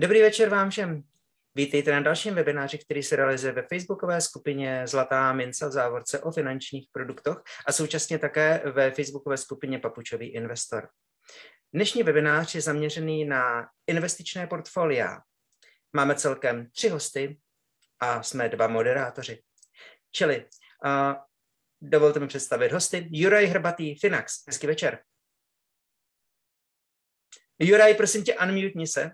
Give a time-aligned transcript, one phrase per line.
[0.00, 1.02] Dobrý večer vám všem.
[1.54, 6.30] Vítejte na dalším webináři, který se realizuje ve facebookové skupině Zlatá mince v závorce o
[6.30, 10.88] finančních produktech a současně také ve facebookové skupině Papučový investor.
[11.72, 15.20] Dnešní webinář je zaměřený na investičné portfolia.
[15.92, 17.40] Máme celkem tři hosty
[17.98, 19.42] a jsme dva moderátoři.
[20.12, 20.44] Čili
[20.84, 21.14] uh,
[21.80, 23.08] dovolte mi představit hosty.
[23.10, 24.44] Juraj Hrbatý, Finax.
[24.46, 24.98] Hezký večer.
[27.58, 29.10] Juraj, prosím tě, unmute se.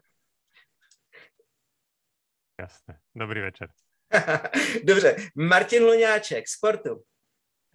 [2.60, 2.98] Jasné.
[3.14, 3.68] Dobrý večer.
[4.84, 5.16] Dobře.
[5.34, 7.02] Martin Luňáček, Sportu.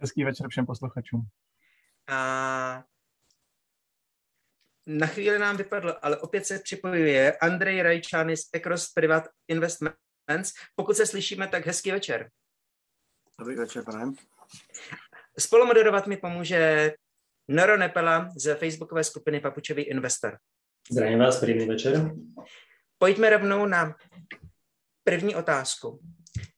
[0.00, 1.20] Hezký večer všem posluchačům.
[2.08, 2.84] A
[4.86, 10.52] na chvíli nám vypadlo, ale opět se připojuje Andrej Rajčány z Ecros Privat Investments.
[10.76, 12.30] Pokud se slyšíme, tak hezký večer.
[13.38, 14.12] Dobrý večer, pane.
[15.38, 16.92] Spolumoderovat mi pomůže
[17.48, 20.38] Noro Nepela z facebookové skupiny Papučový investor.
[20.90, 22.12] Zdravím vás, příjemný večer.
[22.98, 23.96] Pojďme rovnou na
[25.04, 26.00] první otázku.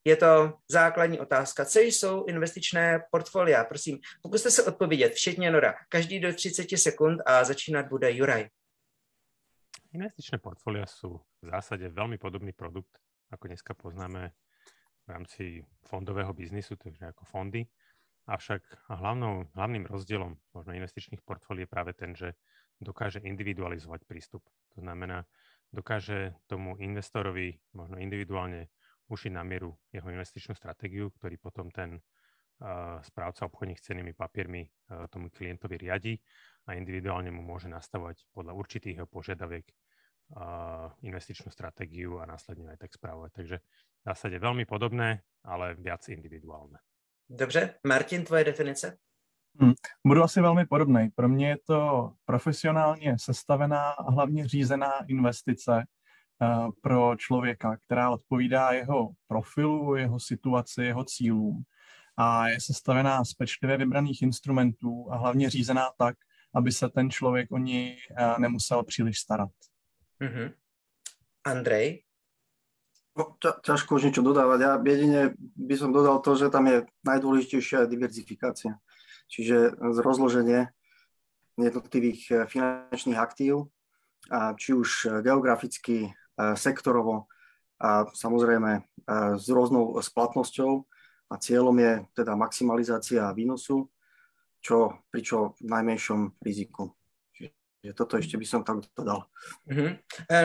[0.05, 1.65] Je to základní otázka.
[1.65, 3.65] Co jsou investičné portfolia?
[3.65, 5.75] Prosím, pokuste se odpovědět, všetně Nora.
[5.89, 8.49] Každý do 30 sekund a začínat bude Juraj.
[9.95, 12.99] Investičné portfólia sú v zásade veľmi podobný produkt,
[13.31, 14.35] ako dneska poznáme
[15.07, 15.43] v rámci
[15.87, 17.63] fondového biznisu, takže ako fondy.
[18.27, 22.35] Avšak hlavnou, hlavným rozdielom možno investičných portfólií je práve ten, že
[22.83, 24.43] dokáže individualizovať prístup.
[24.75, 25.31] To znamená,
[25.75, 28.71] dokáže tomu investorovi možno individuálne
[29.11, 35.11] ušiť na mieru jeho investičnú stratégiu, ktorý potom ten uh, správca obchodných cenými papiermi uh,
[35.11, 36.15] tomu klientovi riadi
[36.71, 42.89] a individuálne mu môže nastavovať podľa určitých jeho požiadaviek uh, investičnú stratégiu a následne aj
[42.89, 43.31] tak správovať.
[43.35, 46.81] Takže v zásade veľmi podobné, ale viac individuálne.
[47.29, 47.81] Dobře.
[47.85, 48.99] Martin, tvoje definice?
[49.61, 49.73] Hmm.
[50.07, 51.09] Budu asi velmi podobný.
[51.15, 58.71] Pro mě je to profesionálně sestavená a hlavně řízená investice uh, pro člověka, která odpovídá
[58.71, 61.63] jeho profilu, jeho situaci, jeho cílům
[62.17, 66.17] a je sestavená z pečlivě vybraných instrumentů a hlavně řízená tak,
[66.55, 69.51] aby se ten člověk o ní uh, nemusel příliš starat.
[70.21, 70.53] Mm-hmm.
[71.45, 72.03] Andrej?
[73.15, 74.59] No, ťažko už niečo dodávať.
[74.59, 78.75] Ja jedine by som dodal to, že tam je najdôležitejšia diverzifikácia.
[79.35, 80.71] Čiže rozloženie
[81.59, 83.71] jednotlivých eh, finančných aktív,
[84.55, 87.27] či už eh, geograficky, eh, sektorovo
[87.83, 88.87] a samozrejme
[89.37, 90.87] s rôznou splatnosťou
[91.29, 93.91] a cieľom je teda maximalizácia výnosu,
[94.63, 95.21] čo pri
[95.61, 96.95] najmenšom riziku.
[97.85, 99.29] Že toto ešte by som tam dodal.
[99.69, 99.93] Uh-huh.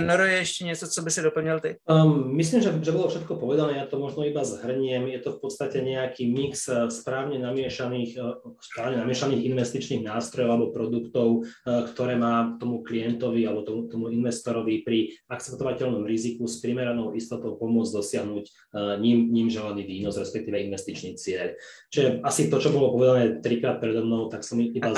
[0.04, 1.80] Noro, je ešte niečo, co by si doplnil ty?
[1.88, 5.08] Um, myslím, že, že bolo všetko povedané, ja to možno iba zhrniem.
[5.08, 10.76] Je to v podstate nejaký mix eh, správne namiešaných, eh, správne namiešaných investičných nástrojov alebo
[10.76, 17.56] produktov, ktoré má tomu klientovi alebo tomu, tomu investorovi pri akceptovateľnom riziku s primeranou istotou
[17.56, 18.46] pomôcť dosiahnuť
[19.00, 21.56] ním, ním želaný výnos, respektíve investičný cieľ.
[21.94, 24.92] Čiže asi to, čo bolo povedané trikrát predo mnou, tak som iba,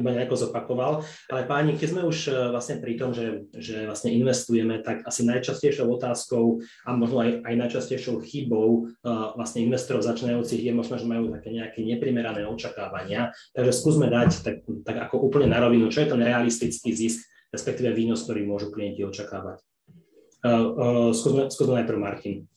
[0.00, 1.02] iba nejako zopakoval.
[1.30, 5.22] Ale páni, keď sme už e, vlastne pri tom, že, že vlastne investujeme, tak asi
[5.22, 11.06] najčastejšou otázkou a možno aj, aj najčastejšou chybou uh, vlastne investorov začínajúcich je možno, že
[11.06, 13.30] majú také nejaké neprimerané očakávania.
[13.54, 17.22] Takže skúsme dať tak, tak ako úplne na rovinu, čo je ten realistický zisk,
[17.54, 19.62] respektíve výnos, ktorý môžu klienti očakávať.
[20.42, 22.50] Uh, skúsme, skúsme najprv Martin.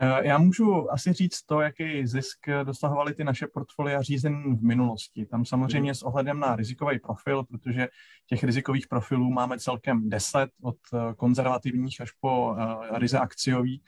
[0.00, 5.26] Eh, já můžu asi říct to, jaký zisk dosahovaly ty naše portfolia řízen v minulosti.
[5.26, 7.88] Tam samozřejmě s ohledem na rizikový profil, protože
[8.26, 13.82] těch rizikových profilů máme celkem 10 od eh, konzervativních až po eh, ryze akciový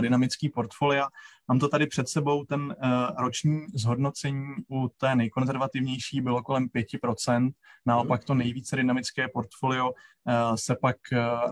[0.00, 1.08] dynamický portfolia.
[1.48, 2.76] Mám to tady před sebou, ten
[3.18, 7.50] roční zhodnocení u té nejkonzervativnější bylo kolem 5%,
[7.86, 9.92] naopak to nejvíce dynamické portfolio
[10.54, 10.96] se pak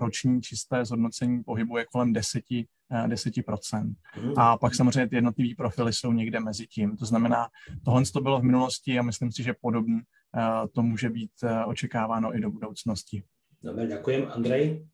[0.01, 2.45] roční čisté zhodnocení pohybuje kolem 10
[2.91, 3.95] 10%.
[4.37, 6.97] A pak samozřejmě ty jednotlivé profily jsou někde mezi tím.
[6.97, 7.49] To znamená,
[7.85, 10.01] tohle to bylo v minulosti a myslím si, že podobně
[10.37, 13.23] eh, to může být eh, očekáváno i do budoucnosti.
[13.63, 14.31] Dobre, ďakujem.
[14.31, 14.87] Andrej?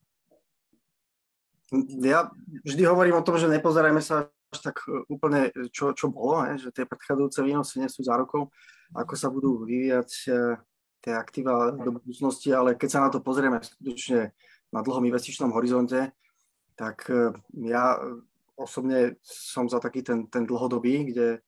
[2.00, 2.30] Ja
[2.64, 6.56] vždy hovorím o tom, že nepozerajme sa až tak eh, úplne, čo, čo bolo, ne?
[6.56, 8.48] že tie predchádzajúce výnosy nie sú zárukou,
[8.96, 10.10] ako sa budú vyvíjať
[11.04, 14.32] tie aktíva do budúcnosti, ale keď sa na to pozrieme skutočne
[14.72, 16.16] na dlhom investičnom horizonte,
[16.74, 17.34] tak e,
[17.70, 17.98] ja
[18.54, 21.42] osobne som za taký ten, ten dlhodobý, kde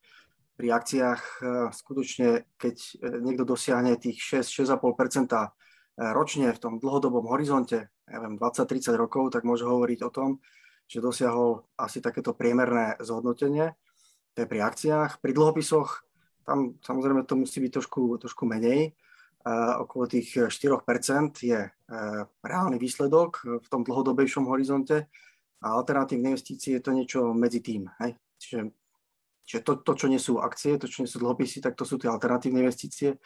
[0.56, 1.40] pri akciách e,
[1.74, 5.30] skutočne, keď e, niekto dosiahne tých 6-6,5%
[5.96, 10.44] ročne v tom dlhodobom horizonte, ja viem, 20-30 rokov, tak môže hovoriť o tom,
[10.84, 13.72] že dosiahol asi takéto priemerné zhodnotenie.
[14.36, 15.24] To je pri akciách.
[15.24, 16.04] Pri dlhopisoch
[16.46, 18.94] tam samozrejme to musí byť trošku, trošku menej.
[19.78, 20.82] Okolo tých 4%
[21.38, 21.60] je
[22.42, 25.06] reálny výsledok v tom dlhodobejšom horizonte
[25.62, 27.88] a alternatívne investície je to niečo medzi tým.
[28.02, 28.18] Hej?
[28.36, 28.60] Čiže,
[29.46, 31.96] čiže to, to, čo nie sú akcie, to, čo nie sú dlhopisy, tak to sú
[31.96, 33.16] tie alternatívne investície.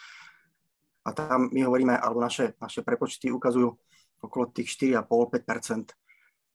[1.04, 3.72] A tam my hovoríme, alebo naše, naše prepočty ukazujú
[4.20, 5.96] okolo tých 4,5-5%.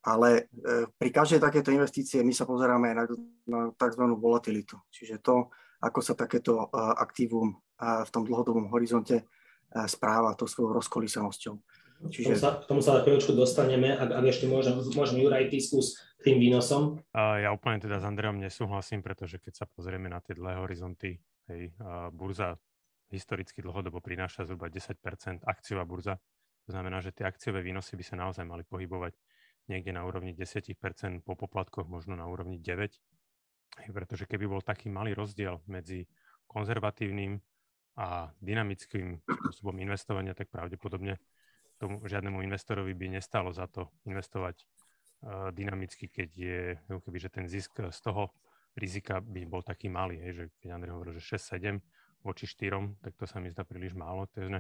[0.06, 3.04] Ale e, pri každej takéto investície my sa pozeráme na,
[3.50, 4.04] na tzv.
[4.14, 4.78] volatilitu.
[4.94, 5.50] Čiže to,
[5.82, 7.56] ako sa takéto e, aktívum e,
[8.06, 9.26] v tom dlhodobom horizonte
[9.86, 11.56] správa to svojou rozkolísanosťou.
[12.12, 12.28] Čiže...
[12.28, 15.60] K tomu sa, k tomu sa chvíľočku dostaneme, ak, ak ešte môžem, môžem Juraj, ty
[15.64, 17.00] skús k tým výnosom.
[17.16, 21.72] Ja úplne teda s Andreom nesúhlasím, pretože keď sa pozrieme na tie dlhé horizonty, hej,
[22.12, 22.60] burza
[23.14, 26.20] historicky dlhodobo prináša zhruba 10% akciová burza.
[26.68, 29.14] To znamená, že tie akciové výnosy by sa naozaj mali pohybovať
[29.70, 30.74] niekde na úrovni 10
[31.22, 32.92] po poplatkoch, možno na úrovni 9.
[33.94, 36.10] Pretože keby bol taký malý rozdiel medzi
[36.50, 37.38] konzervatívnym
[37.96, 41.16] a dynamickým spôsobom investovania, tak pravdepodobne
[41.80, 47.46] tomu žiadnemu investorovi by nestalo za to investovať uh, dynamicky, keď je, keby, že ten
[47.48, 48.32] zisk z toho
[48.76, 51.80] rizika by bol taký malý, hej, že keď Andrej hovoril, že 6-7
[52.24, 54.28] voči 4, tak to sa mi zdá príliš málo.
[54.28, 54.60] Takže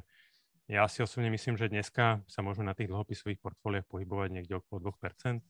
[0.71, 4.95] ja si osobne myslím, že dneska sa môžeme na tých dlhopisových portfóliách pohybovať niekde okolo
[4.95, 5.43] 2%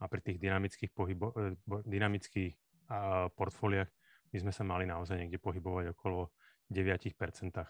[0.00, 2.54] a pri tých dynamických, pohybo, e, dynamických
[2.90, 3.30] uh,
[4.34, 6.32] by sme sa mali naozaj niekde pohybovať okolo
[6.72, 7.64] 9%.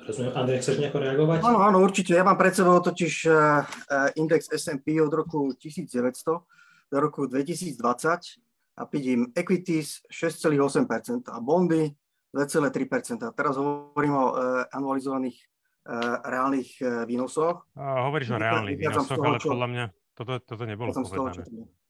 [0.00, 0.32] Rozumiem.
[0.36, 1.38] Andrej, chceš nejako reagovať?
[1.44, 2.12] Áno, áno, určite.
[2.16, 3.64] Ja mám pred sebou totiž uh,
[4.16, 7.78] index S&P od roku 1900 do roku 2020
[8.76, 11.92] a vidím equities 6,8% a bondy
[12.32, 13.22] 2,3%.
[13.24, 14.24] A teraz hovorím o
[14.72, 16.70] anualizovaných uh, reálnych
[17.08, 17.70] výnosoch.
[17.76, 19.52] A hovoríš o reálnych výnosoch, toho, ale čo...
[19.52, 19.84] podľa mňa
[20.16, 21.44] toto, toto nebolo povedané.
[21.48, 21.80] Toho,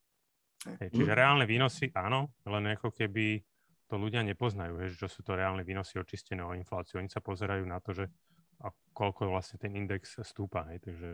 [0.60, 1.16] Hej, čiže hm.
[1.16, 3.40] reálne výnosy, áno, len ako keby
[3.90, 7.02] to ľudia nepoznajú, že sú to reálne výnosy očistené o infláciu.
[7.02, 8.06] Oni sa pozerajú na to, že
[8.60, 10.68] a koľko vlastne ten index stúpa.
[10.70, 10.84] Hej.
[10.84, 11.08] Takže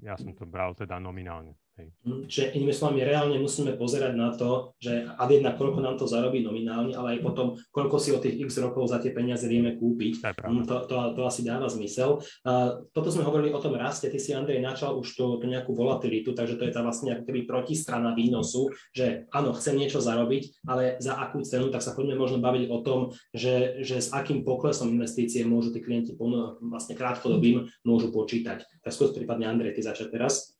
[0.00, 1.58] ja som to bral teda nominálne.
[1.80, 1.88] Hej.
[2.28, 6.44] Čiže inými slovami, reálne musíme pozerať na to, že ad jedna koľko nám to zarobí
[6.44, 10.20] nominálne, ale aj potom, koľko si o tých x rokov za tie peniaze vieme kúpiť.
[10.20, 12.20] To, to, to, to asi dáva zmysel.
[12.44, 15.72] A toto sme hovorili o tom raste, ty si Andrej načal už tú, tú nejakú
[15.72, 20.64] volatilitu, takže to je tá vlastne ako keby protistrana výnosu, že áno, chcem niečo zarobiť,
[20.68, 23.00] ale za akú cenu, tak sa poďme možno baviť o tom,
[23.32, 26.12] že, že s akým poklesom investície môžu tí klienti
[26.60, 28.64] vlastne krátkodobým môžu počítať.
[28.84, 30.59] Tak skôr prípadne Andrej, ty začať teraz.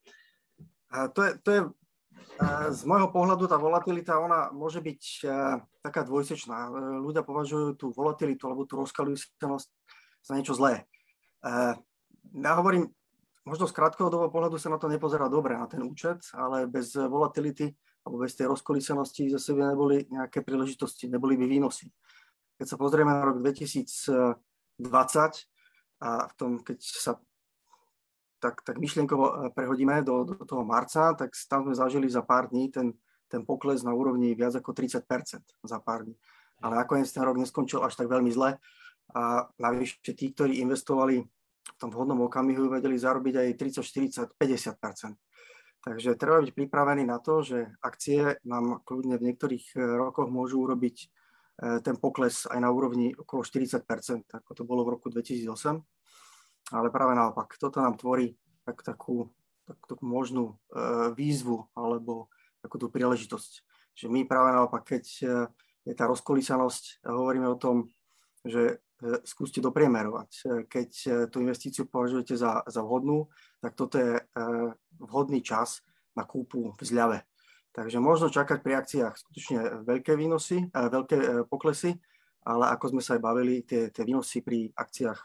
[0.90, 1.60] To je, to je
[2.72, 5.02] z môjho pohľadu tá volatilita, ona môže byť
[5.84, 6.72] taká dvojsečná.
[7.04, 9.68] Ľudia považujú tú volatilitu alebo tú rozkalujúcenosť
[10.24, 10.88] za niečo zlé.
[11.44, 12.88] Ja hovorím,
[13.44, 17.76] možno z krátkodobého pohľadu sa na to nepozerá dobre, na ten účet, ale bez volatility
[18.00, 21.92] alebo bez tej rozkolísenosti za sebe neboli nejaké príležitosti, neboli by výnosy.
[22.56, 24.40] Keď sa pozrieme na rok 2020
[26.00, 27.20] a v tom, keď sa
[28.40, 32.48] tak, tak myšlienkovo e, prehodíme do, do toho marca, tak tam sme zažili za pár
[32.48, 32.96] dní ten,
[33.28, 35.04] ten pokles na úrovni viac ako 30
[35.62, 36.16] za pár dní.
[36.60, 38.56] Ale nakoniec ten rok neskončil až tak veľmi zle
[39.14, 39.22] a
[39.58, 41.24] navyše tí, ktorí investovali
[41.60, 43.48] v tom vhodnom okamihu, vedeli zarobiť aj
[43.84, 45.14] 30, 40, 50%
[45.80, 50.60] Takže treba byť pripravený na to, že akcie nám kľudne v niektorých e, rokoch môžu
[50.60, 51.06] urobiť e,
[51.80, 53.80] ten pokles aj na úrovni okolo 40%
[54.28, 55.80] ako to bolo v roku 2008
[56.70, 59.30] ale práve naopak, toto nám tvorí tak, takú,
[59.66, 63.52] tak, takú možnú e, výzvu alebo takú tú príležitosť.
[63.96, 65.24] Že my práve naopak, keď e,
[65.90, 67.88] je tá rozkolísanosť, hovoríme o tom,
[68.44, 70.30] že e, skúste dopriemerovať.
[70.30, 70.88] E, keď
[71.32, 73.26] tú investíciu považujete za, za vhodnú,
[73.60, 74.16] tak toto je
[74.96, 75.84] vhodný čas
[76.16, 77.18] na kúpu v zľave.
[77.70, 81.94] Takže možno čakať pri akciách skutočne veľké výnosy, veľké poklesy,
[82.42, 85.20] ale ako sme sa aj bavili, tie, tie výnosy pri akciách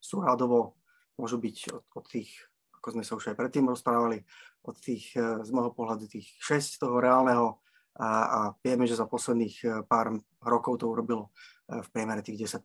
[0.00, 0.80] sú radovo,
[1.20, 2.32] môžu byť od, od tých,
[2.80, 4.24] ako sme sa už aj predtým rozprávali,
[4.64, 7.60] od tých, e, z môjho pohľadu, tých 6 toho reálneho
[8.00, 11.28] a, a vieme, že za posledných e, pár rokov to urobilo
[11.68, 12.64] e, v priemere tých 10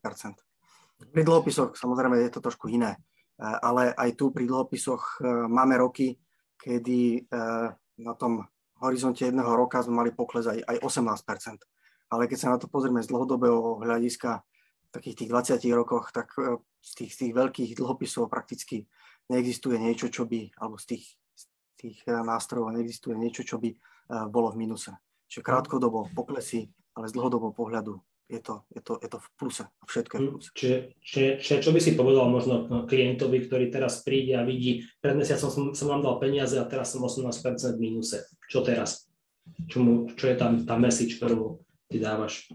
[1.12, 2.96] Pri dlhopisoch samozrejme je to trošku iné,
[3.40, 5.20] ale aj tu pri dlhopisoch
[5.52, 6.16] máme roky,
[6.56, 7.28] kedy
[8.00, 8.48] na tom
[8.80, 11.60] horizonte jedného roka sme mali pokles aj, aj 18%
[12.16, 14.40] Ale keď sa na to pozrieme z dlhodobého hľadiska,
[14.96, 18.88] takých tých 20 rokoch, tak e, z tých, z tých veľkých dlhopisov prakticky
[19.28, 21.44] neexistuje niečo, čo by, alebo z tých, z
[21.76, 23.78] tých e, nástrojov neexistuje niečo, čo by e,
[24.32, 24.96] bolo v minuse.
[25.28, 29.64] Čiže krátkodobo poklesy, ale z dlhodobého pohľadu je to, je to, je to v pluse.
[29.86, 30.50] Všetko je v hm, pluse.
[30.58, 35.14] Čiže, čiže, čiže čo by si povedal možno klientovi, ktorý teraz príde a vidí, pred
[35.14, 37.30] mesiacom som, som vám dal peniaze a teraz som 18%
[37.78, 38.26] v mínuse.
[38.50, 39.06] Čo teraz?
[39.70, 42.50] Čo, mu, čo je tam tá message, ktorú ty dávaš?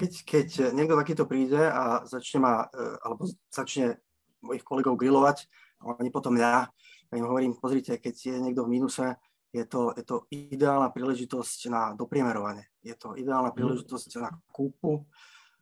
[0.00, 2.64] Keď, keď niekto takýto príde a začne ma,
[3.04, 4.00] alebo začne
[4.40, 5.44] mojich kolegov grilovať,
[5.80, 6.68] a oni potom ja,
[7.12, 9.16] ja im hovorím, pozrite, keď je niekto v mínuse,
[9.50, 12.70] je to, je to ideálna príležitosť na dopriemerovanie.
[12.80, 13.56] Je to ideálna mhm.
[13.56, 15.04] príležitosť na kúpu,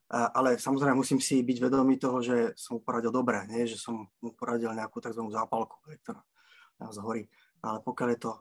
[0.09, 3.69] ale samozrejme musím si byť vedomý toho, že som mu poradil dobre, nie?
[3.69, 5.21] že som mu poradil nejakú tzv.
[5.29, 6.23] zápalku, ktorá
[6.81, 7.29] nás horí.
[7.61, 8.33] Ale pokiaľ je to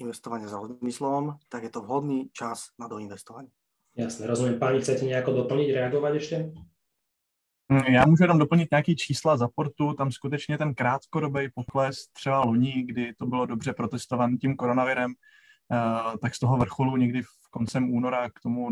[0.00, 3.52] investovanie s rozmyslom, tak je to vhodný čas na doinvestovanie.
[3.96, 4.58] Jasne, rozumiem.
[4.58, 6.36] Páni, chcete nejako doplniť, reagovať ešte?
[7.68, 9.94] Mm, já můžu jenom doplnit nějaký čísla za portu.
[9.94, 16.18] Tam skutečně ten krátkodobý pokles třeba loni, kdy to bylo dobře protestovaný tím koronavirem, eh,
[16.18, 18.68] tak z toho vrcholu někdy v koncem února k tomu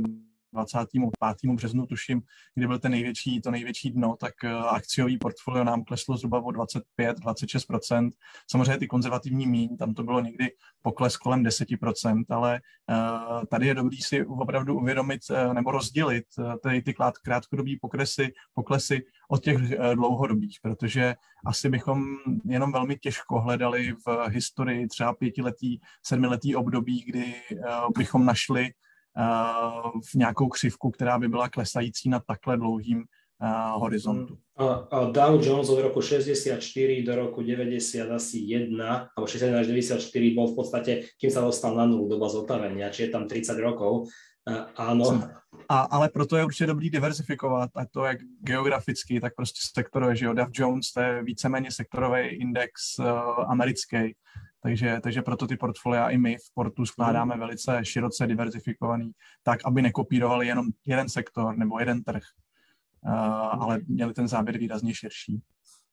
[0.52, 1.54] 25.
[1.54, 2.22] březnu, tuším,
[2.54, 6.50] kdy byl ten největší, to největší dno, tak eh, akciový portfolio nám kleslo zhruba o
[6.50, 8.10] 25-26%.
[8.50, 10.52] Samozřejmě ty konzervativní míň, tam to bylo někdy
[10.82, 16.24] pokles kolem 10%, ale uh, tady je dobrý si opravdu uvědomit uh, nebo rozdělit
[16.62, 19.58] ty, ty krátkodobí pokresy, poklesy od těch
[19.94, 21.14] dlouhodobých, protože
[21.46, 22.04] asi bychom
[22.44, 27.34] jenom velmi těžko hledali v historii třeba pětiletý, sedmiletý období, kdy
[27.96, 28.72] bychom našli
[30.04, 33.04] v nějakou křivku, která by byla klesající na takhle dlouhým
[33.74, 34.38] horizontu.
[34.56, 39.66] A, a Dow Jones od roku 64 do roku 90 asi 1, alebo 61 až
[39.66, 43.56] 94 bol v podstate, kým sa dostal na nulu doba zotavenia, či je tam 30
[43.64, 44.12] rokov.
[44.44, 45.39] Uh, áno.
[45.70, 50.26] A, ale proto je určitě dobrý diversifikovat, a to jak geograficky, tak prostě sektorově, že
[50.26, 53.06] jo, Dow Jones to je víceméně sektorový index uh,
[53.50, 54.16] americký,
[54.62, 57.40] takže, takže proto ty portfolia i my v portu skládáme mhm.
[57.40, 59.12] velice široce diverzifikovaný,
[59.42, 62.22] tak aby nekopírovali jenom jeden sektor nebo jeden trh,
[63.06, 63.12] uh,
[63.62, 65.42] ale měli ten záběr výrazně širší.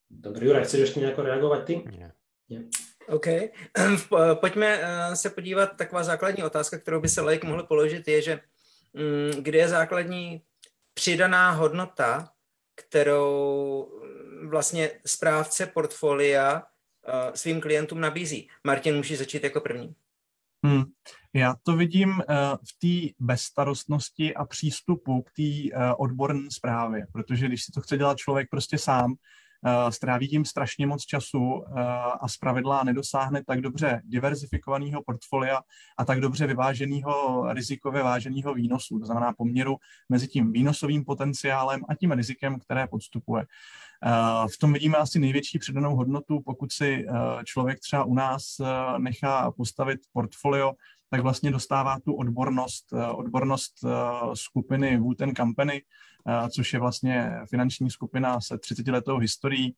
[0.09, 1.83] Dobrý, Juraj, chceš ještě nějak reagovat ty?
[1.91, 2.11] Nie.
[2.49, 2.63] Nie.
[3.07, 3.25] OK.
[4.33, 8.39] Pojďme eh, se podívat, taková základní otázka, kterou by se Lejk mohl položit, je, že
[9.39, 10.41] kde je základní
[10.93, 12.29] přidaná hodnota,
[12.75, 13.87] kterou
[14.41, 18.49] mm, vlastně správce portfolia uh, svým klientům nabízí.
[18.63, 19.95] Martin, můžeš začít jako první.
[20.65, 20.83] Hmm.
[21.33, 22.23] Já to vidím uh,
[22.55, 27.97] v té bezstarostnosti a přístupu k té uh, odborné zprávě, protože když si to chce
[27.97, 29.15] dělat člověk prostě sám,
[29.89, 31.79] stráví tím strašně moc času uh,
[32.21, 35.61] a zpravidla nedosáhne tak dobře diverzifikovaného portfolia
[35.97, 39.77] a tak dobře vyváženého, rizikově váženého výnosu, to znamená poměru
[40.09, 43.45] mezi tím výnosovým potenciálem a tím rizikem, které podstupuje.
[44.05, 47.05] Uh, v tom vidíme asi největší přidanou hodnotu, pokud si
[47.45, 48.43] člověk třeba u nás
[48.97, 50.73] nechá postavit portfolio,
[51.09, 53.73] tak vlastně dostává tu odbornost, odbornost
[54.33, 55.81] skupiny Wooten Company,
[56.49, 59.75] což je vlastně finanční skupina se 30 letou historií,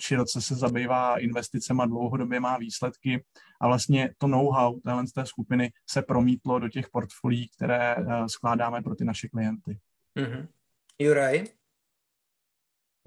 [0.00, 3.24] široce se zabývá investicema, dlouhodobě má výsledky
[3.60, 8.82] a vlastně to know-how téhle z té skupiny se promítlo do těch portfolií, které skládáme
[8.82, 9.78] pro ty naše klienty.
[10.16, 10.48] Mm-hmm.
[10.98, 11.44] Juraj?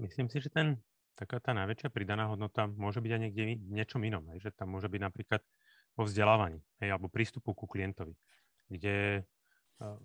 [0.02, 0.82] Myslím si, že ten,
[1.14, 4.26] taká tá najväčšia pridaná hodnota môže byť aj niekde v niečom inom.
[4.34, 4.48] Hej?
[4.48, 5.42] Že tam môže byť napríklad
[5.94, 6.94] vo vzdelávaní hej?
[6.94, 8.16] alebo prístupu ku klientovi,
[8.68, 9.26] kde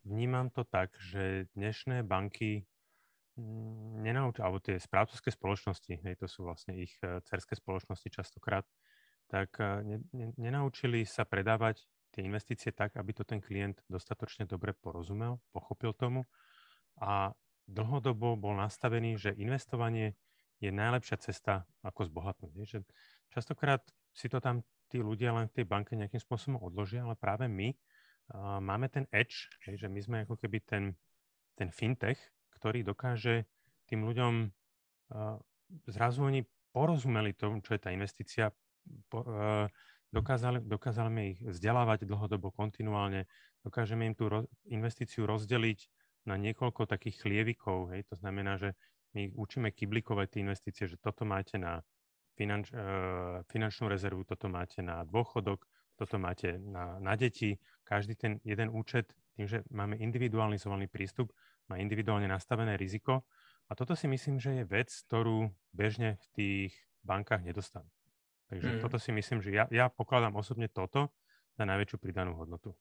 [0.03, 2.65] Vnímam to tak, že dnešné banky
[3.37, 8.65] mm, nenaučia, alebo tie správcovské spoločnosti, hej, to sú vlastne ich e, cerské spoločnosti častokrát,
[9.29, 14.49] tak e, ne, ne, nenaučili sa predávať tie investície tak, aby to ten klient dostatočne
[14.49, 16.25] dobre porozumel, pochopil tomu
[16.97, 17.35] a
[17.69, 20.17] dlhodobo bol nastavený, že investovanie
[20.57, 22.53] je najlepšia cesta, ako zbohatnúť.
[22.65, 22.77] Že
[23.29, 27.47] častokrát si to tam tí ľudia len v tej banke nejakým spôsobom odložia, ale práve
[27.47, 27.75] my
[28.59, 30.83] máme ten edge, hej, že my sme ako keby ten,
[31.55, 32.19] ten fintech,
[32.59, 33.47] ktorý dokáže
[33.87, 35.39] tým ľuďom uh,
[35.87, 36.43] zrazu oni
[36.75, 38.51] porozumeli tomu, čo je tá investícia,
[39.07, 39.65] po, uh,
[40.11, 43.31] dokázali, dokázali ich vzdelávať dlhodobo, kontinuálne,
[43.63, 45.87] dokážeme im tú ro- investíciu rozdeliť
[46.27, 48.75] na niekoľko takých chlievikov, hej, to znamená, že
[49.15, 51.79] my učíme kyblikovať tie investície, že toto máte na
[52.37, 55.65] finanč, uh, finančnú rezervu, toto máte na dôchodok,
[55.97, 57.57] toto máte na, na deti.
[57.81, 61.33] Každý ten jeden účet, tým, že máme individualizovaný prístup,
[61.67, 63.25] má individuálne nastavené riziko.
[63.67, 66.71] A toto si myslím, že je vec, ktorú bežne v tých
[67.03, 67.89] bankách nedostanú.
[68.47, 68.79] Takže mm.
[68.79, 71.11] toto si myslím, že ja, ja pokladám osobne toto
[71.59, 72.71] za najväčšiu pridanú hodnotu.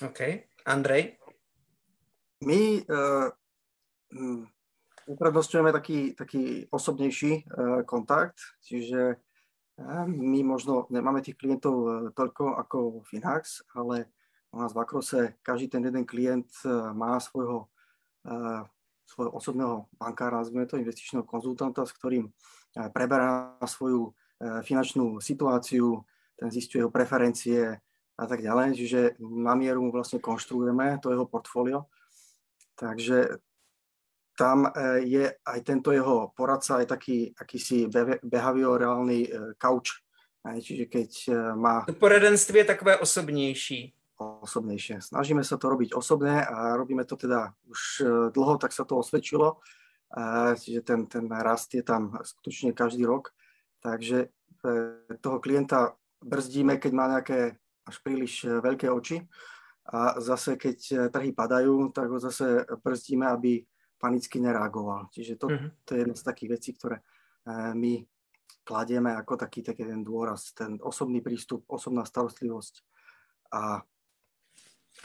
[0.00, 0.48] OK.
[0.64, 1.20] Andrej?
[2.40, 3.28] My uh,
[5.06, 9.20] uprednostňujeme taký, taký osobnejší uh, kontakt, čiže
[10.06, 12.78] my možno nemáme tých klientov e, toľko ako
[13.10, 14.06] Finax, ale
[14.54, 16.46] u nás v Akrose každý ten jeden klient
[16.94, 17.66] má svojho,
[19.02, 22.30] svojho osobného bankára, nazvime to investičného konzultanta, s ktorým
[22.94, 24.14] preberá svoju
[24.62, 26.06] finančnú situáciu,
[26.38, 27.82] ten zistuje jeho preferencie
[28.14, 28.78] a tak ďalej.
[28.78, 31.90] Čiže na mieru vlastne konštruujeme to jeho portfólio.
[32.78, 33.42] Takže
[34.34, 34.66] tam
[35.02, 37.86] je aj tento jeho poradca, aj taký akýsi
[38.22, 40.02] behaviorálny couch.
[40.44, 41.10] Čiže keď
[41.56, 41.86] má...
[41.88, 43.94] To poradenství je takové osobnější.
[44.18, 45.00] Osobnejšie.
[45.00, 47.80] Snažíme sa to robiť osobne a robíme to teda už
[48.30, 49.58] dlho, tak sa to osvedčilo.
[50.54, 53.32] Čiže ten, ten rast je tam skutočne každý rok.
[53.82, 54.30] Takže
[55.20, 59.20] toho klienta brzdíme, keď má nejaké až príliš veľké oči
[59.92, 63.60] a zase keď e, trhy padajú, tak ho zase brzdíme, aby
[64.04, 65.08] panicky nereagoval.
[65.08, 65.72] Čiže to, uh-huh.
[65.88, 67.04] to je jedna z takých vecí, ktoré e,
[67.72, 68.04] my
[68.60, 72.84] kladieme ako taký, taký ten dôraz, ten osobný prístup, osobná starostlivosť
[73.56, 73.80] a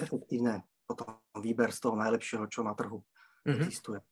[0.03, 3.55] efektívne potom výber z toho najlepšieho, čo na trhu uh-huh.
[3.63, 4.03] existuje.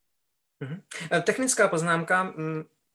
[0.64, 0.80] Uh-huh.
[1.28, 2.32] Technická poznámka.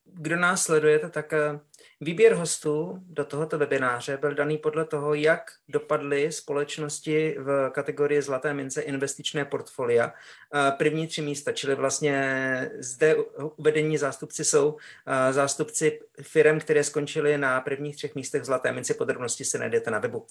[0.05, 1.61] Kdo nás sledujete, tak eh,
[2.01, 8.55] výběr hostů do tohoto webináře byl daný podle toho, jak dopadly společnosti v kategorii Zlaté
[8.55, 10.13] mince investičné portfolia.
[10.55, 13.17] Eh, první tři místa, čili vlastně zde
[13.57, 18.95] uvedení zástupci jsou eh, zástupci firm, které skončily na prvních třech místech Zlaté mince.
[18.95, 20.27] Podrobnosti se najdete na webu.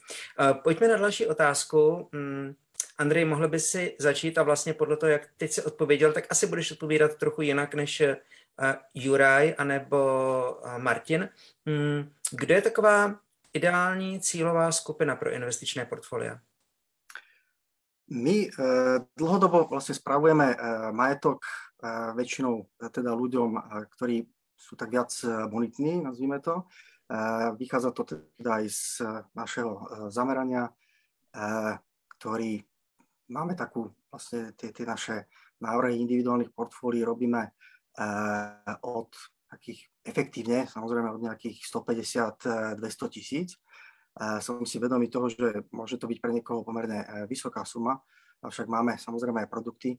[0.63, 2.10] Pojďme na další otázku.
[2.13, 2.56] Hmm,
[2.98, 6.48] Andrej, mohl by si začít a vlastně podle toho, jak teď si odpověděl, tak asi
[6.48, 8.01] budeš odpovídat trochu jinak než
[8.93, 10.00] Juraj anebo
[10.77, 11.29] Martin.
[11.65, 13.15] Hmm, kdo je taková
[13.53, 16.39] ideální cílová skupina pro investičné portfolia?
[18.10, 20.55] My uh, dlhodobo vlastne spravujeme
[20.91, 21.48] majetok
[22.13, 23.58] väčšinou teda ľuďom,
[23.89, 25.10] ktorí sú tak viac
[25.50, 26.70] bonitní, nazvime to.
[27.58, 28.86] Vychádza to teda aj z
[29.34, 29.72] našeho
[30.13, 30.70] zamerania,
[32.20, 32.62] ktorý
[33.34, 35.25] máme takú vlastne tie, tie naše
[35.58, 37.81] návrhy individuálnych portfólií robíme Eh,
[38.81, 39.12] od
[39.51, 42.79] takých efektívne, samozrejme od nejakých 150-200
[43.12, 43.60] tisíc.
[44.39, 47.99] Som si vedomý toho, že môže to byť pre niekoho pomerne eh, vysoká suma,
[48.43, 49.95] avšak máme samozrejme aj produkty,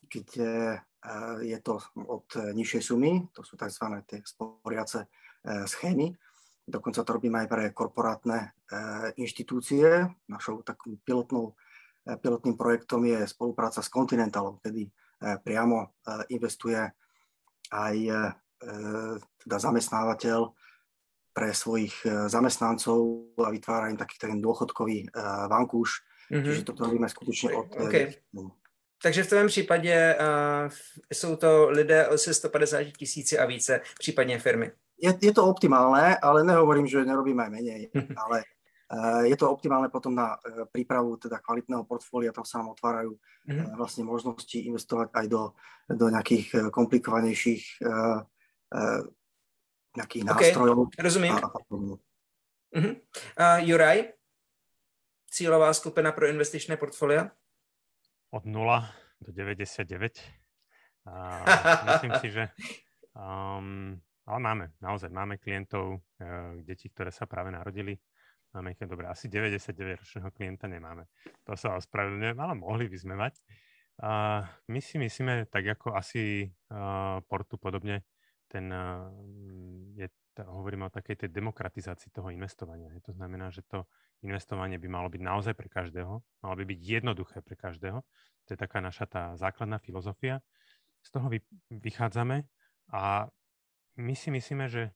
[0.00, 0.80] kde
[1.40, 3.84] je to od nižšej sumy, to sú tzv.
[4.04, 5.08] tie sporiace
[5.64, 6.12] schémy.
[6.68, 8.52] Dokonca to robíme aj pre korporátne
[9.16, 10.08] inštitúcie.
[10.28, 11.56] Našou takým pilotnou,
[12.04, 14.92] pilotným projektom je spolupráca s Continentalom, kedy
[15.40, 15.96] priamo
[16.28, 16.80] investuje
[17.70, 18.12] aj e,
[19.40, 20.52] teda zamestnávateľ
[21.30, 25.08] pre svojich e, zamestnancov a vytvára im taký ten dôchodkový e,
[25.48, 26.02] vankúš.
[26.30, 26.44] Mm-hmm.
[26.46, 27.66] Čiže to robíme skutočne od...
[27.74, 28.14] Okay.
[29.02, 30.70] Takže v tom případě uh,
[31.12, 34.72] jsou to lidé se 150 tisíci a více, případně firmy.
[35.02, 37.88] Je, je to optimálne, ale nehovorím, že nerobíme aj menej,
[38.20, 38.44] ale
[39.30, 43.78] je to optimálne potom na eh, prípravu teda kvalitného portfólia, tam sa nám otvárajú mm-hmm.
[43.78, 45.54] vlastne možnosti investovať aj do,
[45.86, 47.82] do nejakých komplikovanejších
[49.96, 50.54] nejakých okay.
[50.54, 50.94] nástrojov.
[50.94, 51.34] Rozumím.
[51.34, 52.94] A, a uh-huh.
[53.34, 54.14] uh, Juraj,
[55.26, 57.30] cílová skupina pro investičné portfolia?
[58.30, 58.54] Od 0
[59.26, 60.22] do 99.
[61.06, 61.42] Uh,
[61.90, 62.44] myslím si, že
[63.18, 67.98] um, ale máme, naozaj máme klientov, uh, detí, ktoré sa práve narodili
[68.50, 71.06] Máme ich dobre, asi 99-ročného klienta nemáme.
[71.46, 73.38] To sa ospravedlňujem, ale mohli by sme mať.
[74.00, 78.02] Uh, my si myslíme, tak ako asi uh, Portu podobne,
[78.50, 79.06] ten, uh,
[79.94, 82.90] je, hovoríme o takej tej demokratizácii toho investovania.
[83.06, 83.86] To znamená, že to
[84.26, 88.02] investovanie by malo byť naozaj pre každého, malo by byť jednoduché pre každého.
[88.02, 90.42] To je taká naša tá základná filozofia.
[91.06, 91.38] Z toho vy,
[91.70, 92.44] vychádzame
[92.90, 93.30] a
[94.00, 94.90] my si myslíme, že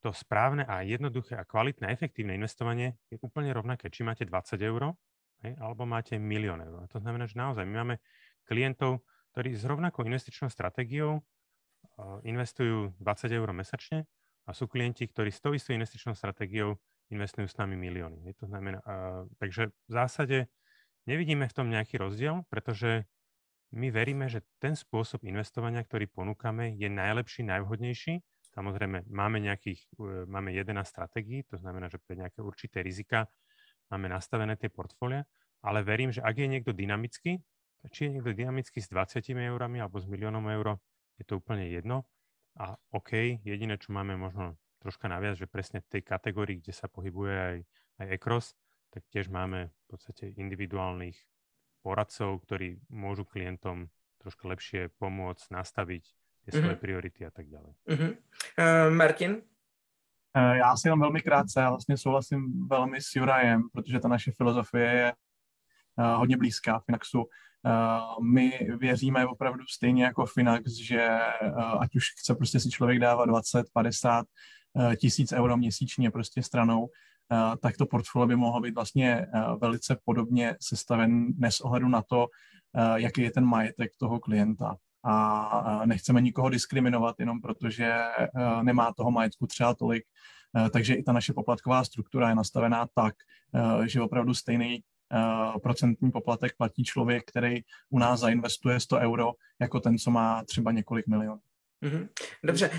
[0.00, 4.96] to správne a jednoduché a kvalitné, efektívne investovanie je úplne rovnaké, či máte 20 eur,
[5.44, 6.88] hej, alebo máte milión eur.
[6.88, 7.96] To znamená, že naozaj my máme
[8.48, 9.04] klientov,
[9.36, 11.20] ktorí s rovnakou investičnou stratégiou
[12.24, 14.08] investujú 20 eur mesačne
[14.48, 16.80] a sú klienti, ktorí s tou istou investičnou stratégiou
[17.12, 18.32] investujú s nami milióny.
[18.40, 20.38] To znamená, uh, takže v zásade
[21.04, 23.04] nevidíme v tom nejaký rozdiel, pretože
[23.70, 28.18] my veríme, že ten spôsob investovania, ktorý ponúkame, je najlepší, najvhodnejší
[28.50, 33.30] Samozrejme, máme, nejakých, e, máme 11 stratégií, to znamená, že pre nejaké určité rizika
[33.90, 35.22] máme nastavené tie portfólia,
[35.62, 37.38] ale verím, že ak je niekto dynamický,
[37.88, 40.76] či je niekto dynamický s 20 eurami alebo s miliónom eur,
[41.16, 42.04] je to úplne jedno.
[42.58, 46.90] A OK, jediné, čo máme možno troška naviac, že presne v tej kategórii, kde sa
[46.90, 47.56] pohybuje aj,
[48.02, 48.46] aj ECROS,
[48.90, 51.16] tak tiež máme v podstate individuálnych
[51.80, 53.88] poradcov, ktorí môžu klientom
[54.20, 56.04] troška lepšie pomôcť nastaviť
[56.50, 56.82] tie svoje mm-hmm.
[56.82, 57.72] priority a tak ďalej.
[57.86, 58.10] Mm-hmm.
[58.58, 59.32] Uh, Martin?
[60.36, 64.32] Uh, já si jenom velmi krátce, já vlastně souhlasím velmi s Jurajem, protože ta naše
[64.32, 65.12] filozofie je
[65.98, 67.22] uh, hodně blízká Finaxu.
[67.22, 71.08] Uh, my věříme opravdu stejně jako Finax, že
[71.42, 74.26] uh, ať už chce prostě si člověk dávat 20, 50
[74.72, 76.88] uh, tisíc euro měsíčně prostě stranou, uh,
[77.62, 82.26] tak to portfolio by mohlo být vlastně uh, velice podobně sestaven bez ohledu na to,
[82.94, 84.76] jaký je ten majetek toho klienta.
[85.04, 87.94] A nechceme nikoho diskriminovat jenom proto, že
[88.62, 90.04] nemá toho majetku třeba tolik,
[90.72, 93.14] takže i ta naše poplatková struktura je nastavená tak,
[93.86, 94.82] že opravdu stejný
[95.62, 97.60] procentní poplatek platí člověk, který
[97.90, 101.40] u nás zainvestuje 100 euro, jako ten, co má třeba několik milionů.
[101.84, 102.08] Mm-hmm.
[102.44, 102.70] Dobře,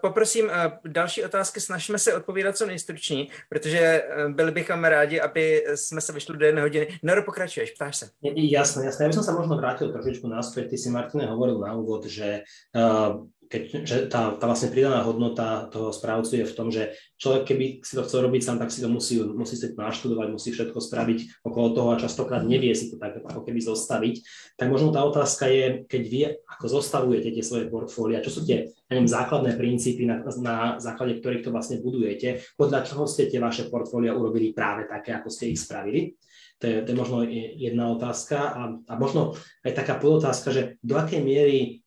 [0.00, 0.50] poprosím
[0.86, 6.36] další otázky, snažíme se odpovídat co nejstručněji, protože byli bychom rádi, aby jsme se vyšli
[6.36, 6.98] do jedné hodiny.
[7.02, 8.06] Noro, pokračuješ, ptáš se.
[8.22, 9.04] Jasné, jasné.
[9.04, 10.68] Ja by som sa možno vrátil trošičku naspäť.
[10.72, 12.44] Ty si, Martine, hovoril na úvod, že
[12.76, 17.42] uh, keď, že tá, tá vlastne pridaná hodnota toho správcu je v tom, že človek,
[17.48, 20.78] keby si to chcel robiť sám, tak si to musí, musí si naštudovať, musí všetko
[20.78, 24.14] spraviť okolo toho a častokrát nevie si to tak ako keby zostaviť.
[24.58, 28.70] Tak možno tá otázka je, keď vy ako zostavujete tie svoje portfólia, čo sú tie
[28.86, 33.42] ja neviem, základné princípy, na, na základe ktorých to vlastne budujete, podľa čoho ste tie
[33.42, 36.14] vaše portfólia urobili práve také, ako ste ich spravili.
[36.62, 37.18] To je, to je možno
[37.58, 41.84] jedna otázka a, a možno aj taká podotázka, že do akej miery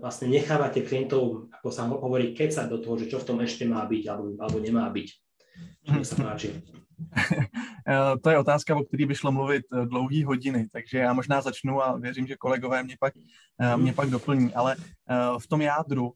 [0.00, 3.86] vlastne nechávate klientov, ako sa hovorí, kecať do toho, že čo v tom ešte má
[3.86, 5.08] byť alebo, alebo nemá byť.
[7.86, 11.40] E, to je otázka, o které by šlo mluvit e, dlouhý hodiny, takže já možná
[11.40, 13.14] začnu a věřím, že kolegové mě pak,
[13.76, 14.54] mě pak doplní.
[14.54, 14.76] Ale
[15.38, 16.12] v tom jádru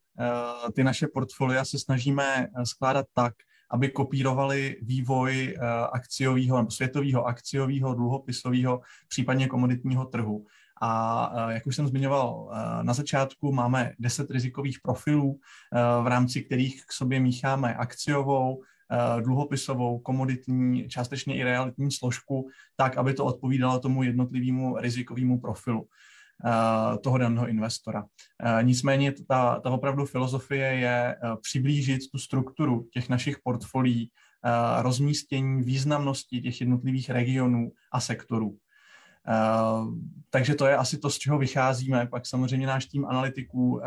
[0.75, 3.35] ty naše portfolia se snažíme skládat tak,
[3.71, 5.57] aby kopírovali vývoj
[5.93, 10.47] akciového světového akciového, dluhopisového, případně komoditního trhu.
[10.81, 12.51] A jak už jsem zmiňoval
[12.83, 15.41] na začátku, máme 10 rizikových profilů,
[16.03, 18.63] v rámci kterých k sobě mícháme akciovou,
[19.21, 25.89] dluhopisovou, komoditní, částečně i realitní složku, tak, aby to odpovídalo tomu jednotlivému rizikovému profilu
[27.03, 28.05] toho daného investora.
[28.63, 34.11] Nicméně ta, ta opravdu filozofie je přiblížit tu strukturu těch našich portfolií,
[34.81, 38.57] rozmístění významnosti těch jednotlivých regionů a sektorů.
[39.29, 39.95] Uh,
[40.31, 42.07] takže to je asi to, z čeho vycházíme.
[42.07, 43.81] Pak samozřejmě náš tým analytiků uh,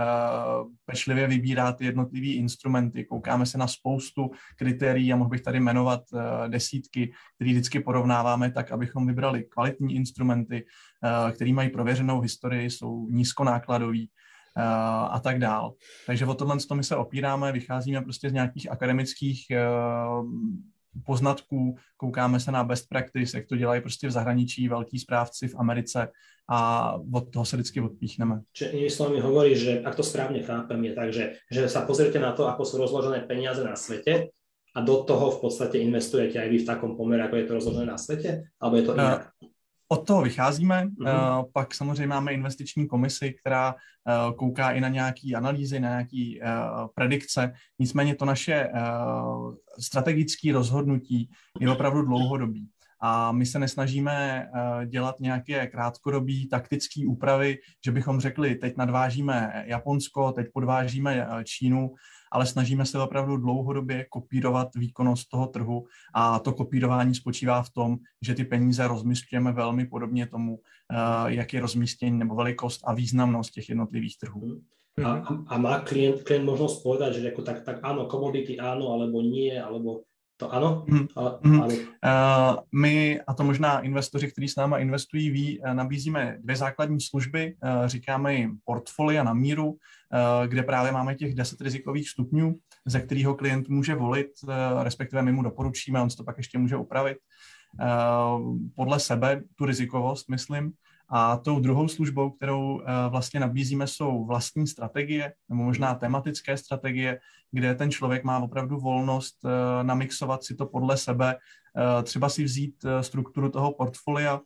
[0.86, 3.06] pečlivě vybírá ty jednotlivé instrumenty.
[3.06, 8.52] Koukáme se na spoustu kritérií a mohl bych tady jmenovat uh, desítky, které vždycky porovnáváme
[8.52, 10.66] tak, abychom vybrali kvalitní instrumenty,
[11.32, 14.10] které mají prověřenou historii, jsou nízkonákladový
[15.10, 15.74] a tak dál.
[16.08, 19.46] Takže o tohle my se opíráme, vycházíme prostě z nějakých akademických
[21.06, 25.56] poznatků, koukáme se na best practice, jak to dělají prostě v zahraničí, velký správci v
[25.56, 26.08] Americe
[26.50, 28.42] a od toho se vždycky odpíchneme.
[28.54, 32.20] Čiže inými slovami hovorí, že ak to správne chápem, je tak, že, že sa pozrite
[32.20, 34.36] na to, ako sú rozložené peniaze na svete
[34.76, 37.88] a do toho v podstate investujete aj vy v takom pomere, ako je to rozložené
[37.88, 38.52] na svete?
[38.60, 39.32] Alebo je to inak?
[39.40, 39.51] Uh,
[39.92, 41.46] od toho vycházíme, mm-hmm.
[41.54, 46.88] pak samozřejmě máme investiční komisi, která uh, kouká i na nějaké analýzy, na nějaké uh,
[46.96, 47.54] predikce.
[47.80, 48.70] Nicméně to naše
[49.80, 52.68] strategické rozhodnutí je opravdu dlouhodobý.
[53.04, 54.48] A my se nesnažíme
[54.86, 61.92] dělat nějaké krátkodobé taktické úpravy, že bychom řekli, teď nadvážíme Japonsko, teď podvážíme Čínu
[62.32, 67.98] ale snažíme se opravdu dlouhodobě kopírovat výkonnost toho trhu a to kopírování spočívá v tom,
[68.22, 70.96] že ty peníze rozmístujeme velmi podobně tomu, eh,
[71.34, 74.62] jak je rozmístění nebo velikost a významnost těch jednotlivých trhů.
[75.04, 79.24] A, a má klient, klient možnosť povedať, že ako tak, tak áno, komodity áno, alebo
[79.24, 80.04] nie, alebo
[80.42, 80.86] to ano?
[80.88, 81.08] Mm.
[81.16, 81.62] Ale, mm.
[81.62, 81.74] Ale...
[81.74, 87.02] Uh, my, a to možná investoři, kteří s náma investují, ví, eh, nabízíme dvě základní
[87.02, 87.56] služby.
[87.64, 89.78] Uh, říkáme jim portfolia na míru, uh,
[90.48, 95.32] kde právě máme těch 10 rizikových stupňů, ze kterého klient může volit, uh, respektive my
[95.32, 97.18] mu doporučíme, on si to pak ještě může upravit
[98.76, 100.72] podle sebe, tu rizikovost, myslím.
[101.12, 107.20] A tou druhou službou, kterou uh, vlastně nabízíme, jsou vlastní strategie, nebo možná tematické strategie,
[107.52, 109.52] kde ten člověk má opravdu volnost uh,
[109.84, 114.40] namixovat si to podle sebe, uh, třeba si vzít strukturu toho portfolia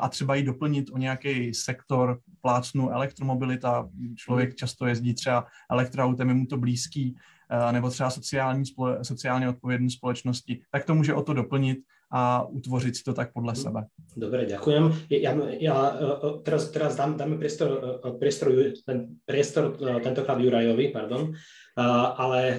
[0.00, 6.34] a třeba ji doplnit o nějaký sektor, plácnu elektromobilita, člověk často jezdí třeba elektroautem, je
[6.34, 7.16] mu to blízký,
[7.72, 8.64] nebo třeba sociální,
[9.02, 11.78] sociálně odpovědné společnosti, tak to může o to doplnit
[12.10, 13.62] a utvořit si to tak podle mhm.
[13.62, 13.80] sebe.
[14.16, 14.84] Dobre, ďakujem.
[15.12, 18.50] Ja, ja e, e, teraz, teraz dám, dáme priestor, priestor,
[18.86, 21.36] ten, priestor tentokrát Jurajovi, pardon,
[22.18, 22.58] ale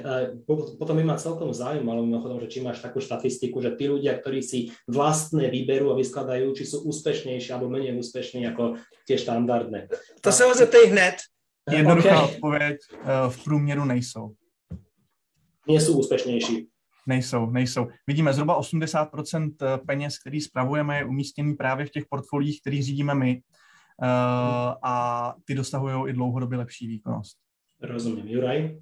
[0.79, 4.39] potom by ma celkom zaujímalo mimochodom, že či máš takú štatistiku, že tí ľudia, ktorí
[4.39, 9.91] si vlastné vyberú a vyskladajú, či sú úspešnejší alebo menej úspešní ako tie štandardné.
[10.23, 11.19] To sa ho zeptej hned.
[11.69, 12.35] Jednoduchá okay.
[12.35, 12.77] odpověď,
[13.29, 14.33] v průměru nejsou.
[15.69, 16.65] Nie sú úspešnejší.
[17.05, 17.87] Nejsou, nejsou.
[18.07, 23.15] Vidíme, zhruba 80% eh, peněz, který spravujeme, je umístěný právě v těch portfoliích, který řídíme
[23.15, 24.07] my uh,
[24.83, 27.37] a ty dosahují i dlouhodobě lepší výkonnost.
[27.81, 28.27] Rozumím.
[28.27, 28.79] Juraj?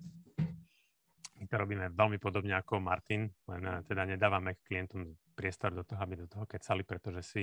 [1.38, 6.02] My to robíme veľmi podobne ako Martin, len eh, teda nedávame klientom priestor do toho,
[6.02, 7.42] aby do toho kecali, pretože si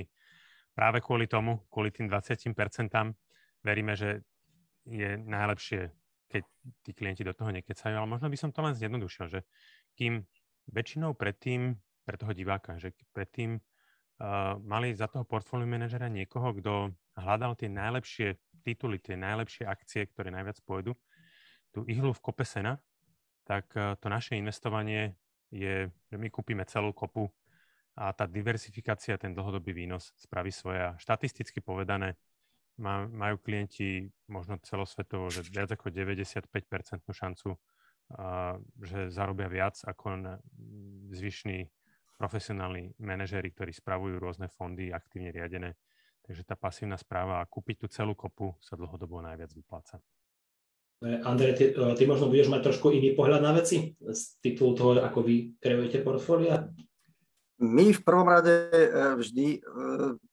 [0.75, 2.51] práve kvôli tomu, kvôli tým 20%,
[3.63, 4.19] veríme, že
[4.85, 5.89] je najlepšie,
[6.29, 6.43] keď
[6.81, 9.39] tí klienti do toho nekecajú, ale možno by som to len zjednodušil, že
[9.93, 10.25] kým
[10.69, 16.93] väčšinou predtým, pre toho diváka, že predtým uh, mali za toho portfólio manažera niekoho, kto
[17.17, 20.93] hľadal tie najlepšie tituly, tie najlepšie akcie, ktoré najviac pôjdu,
[21.73, 22.77] tú ihlu v kope sena,
[23.45, 25.17] tak uh, to naše investovanie
[25.49, 27.29] je, že my kúpime celú kopu
[27.95, 30.83] a tá diversifikácia, ten dlhodobý výnos spraví svoje.
[30.83, 32.19] A štatisticky povedané,
[32.81, 36.49] majú klienti možno celosvetovo, že viac ako 95%
[37.07, 37.55] šancu,
[38.83, 40.37] že zarobia viac ako
[41.15, 41.67] zvyšní
[42.15, 45.75] profesionálni manažéri, ktorí spravujú rôzne fondy aktívne riadené.
[46.25, 50.01] Takže tá pasívna správa a kúpiť tú celú kopu sa dlhodobo najviac vypláca.
[51.05, 55.21] Andrej, ty, ty možno budeš mať trošku iný pohľad na veci z titulu toho, ako
[55.21, 56.71] vy kreujete portfólia?
[57.61, 59.59] My v prvom rade e, vždy e,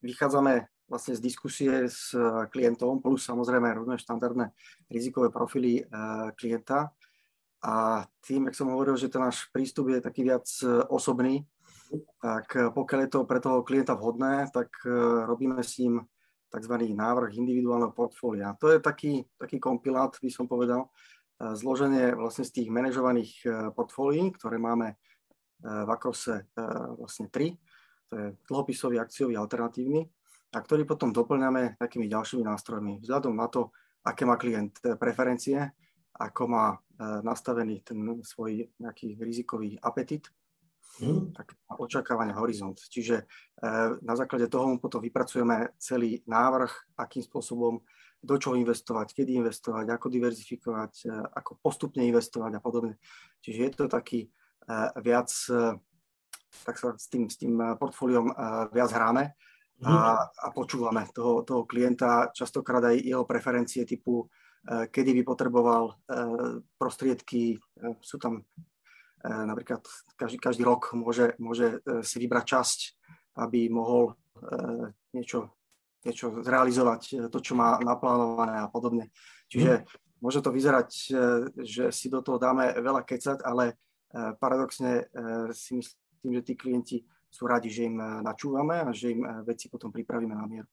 [0.00, 2.12] vychádzame vlastne z diskusie s
[2.52, 4.52] klientom, plus samozrejme rôzne štandardné
[4.92, 5.82] rizikové profily e,
[6.36, 6.92] klienta.
[7.64, 10.44] A tým, jak som hovoril, že ten náš prístup je taký viac
[10.92, 11.46] osobný,
[12.18, 14.66] tak pokiaľ je to pre toho klienta vhodné, tak
[15.30, 16.02] robíme s ním
[16.50, 16.74] tzv.
[16.90, 18.58] návrh individuálneho portfólia.
[18.58, 20.90] To je taký, taký kompilát, by som povedal,
[21.38, 23.46] zloženie vlastne z tých manažovaných
[23.78, 24.98] portfólií, ktoré máme
[25.62, 26.50] v Akrose
[26.98, 27.54] vlastne tri.
[28.10, 30.02] To je dlhopisový, akciový, alternatívny
[30.52, 33.00] a ktorý potom doplňame takými ďalšími nástrojmi.
[33.00, 33.72] Vzhľadom na to,
[34.04, 35.72] aké má klient preferencie,
[36.12, 36.66] ako má
[37.24, 40.28] nastavený ten svoj nejaký rizikový apetit,
[41.00, 41.32] Hmm.
[41.32, 42.76] tak očakávania horizont.
[42.76, 43.24] Čiže e,
[44.04, 46.68] na základe toho mu potom vypracujeme celý návrh,
[47.00, 47.80] akým spôsobom,
[48.20, 53.00] do čoho investovať, kedy investovať, ako diverzifikovať, e, ako postupne investovať a podobne.
[53.40, 54.30] Čiže je to taký e,
[55.00, 55.32] viac,
[56.68, 58.28] tak sa s tým, s tým portfóliom
[58.76, 59.32] viac hráme
[59.82, 64.30] a, a počúvame toho, toho klienta, častokrát aj jeho preferencie typu,
[64.62, 65.98] kedy by potreboval
[66.78, 67.58] prostriedky,
[67.98, 68.46] sú tam
[69.22, 69.86] E, napríklad
[70.18, 72.78] každý, každý rok môže, môže e, si vybrať časť,
[73.38, 74.12] aby mohol e,
[75.14, 75.54] niečo,
[76.02, 79.14] niečo zrealizovať, to, čo má naplánované a podobne.
[79.46, 79.84] Čiže mm.
[80.18, 80.90] môže to vyzerať,
[81.62, 83.78] že si do toho dáme veľa kecať, ale
[84.12, 85.08] paradoxne
[85.56, 86.96] si myslím, že tí klienti
[87.32, 90.68] sú radi, že im načúvame a že im veci potom pripravíme na mieru.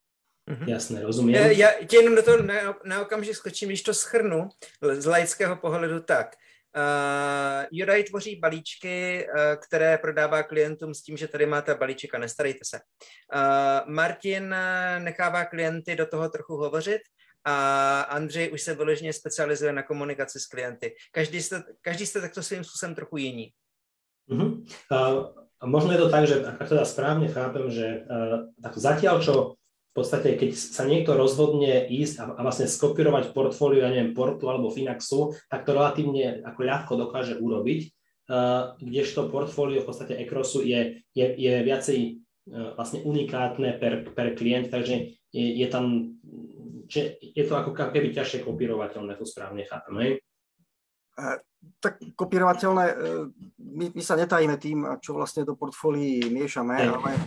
[0.50, 0.68] Mm-hmm.
[0.68, 1.36] Jasné, rozumím.
[1.36, 4.50] Já tě jenom do toho na, na okamžik skočím, když to schrnu
[4.82, 6.36] z laického pohledu tak.
[6.76, 12.18] Uh, Jodaj tvoří balíčky, uh, které prodává klientům s tím, že tady máte balíček a
[12.18, 12.80] nestarejte se.
[12.80, 14.56] Uh, Martin
[15.00, 17.02] nechává klienty do toho trochu hovořit
[17.46, 20.96] a Andřej už se vyloženě specializuje na komunikaci s klienty.
[21.12, 23.54] Každý jste, každý jste takto svým způsobem trochu jiný.
[24.30, 24.66] Uh-huh.
[24.92, 29.34] Uh, možno je to tak, že ak teda správne chápem, že uh, tak zatiaľ, čo
[29.90, 34.48] v podstate, keď sa niekto rozhodne ísť a, a vlastne skopírovať portfólio, ja neviem, Portu
[34.48, 37.80] alebo Finaxu, tak to relatívne ako ľahko dokáže urobiť,
[38.32, 44.38] uh, kdežto portfólio v podstate Ecrosu je, je, je viacej uh, vlastne unikátne per, per
[44.40, 46.16] klient, takže je, je tam,
[46.88, 50.12] že je to ako keby ťažšie kopírovateľné, to správne chápem, hej?
[51.80, 52.96] Tak kopírovateľné, e,
[53.60, 57.22] my, my sa netajíme tým, čo vlastne do portfólií miešame, ale e,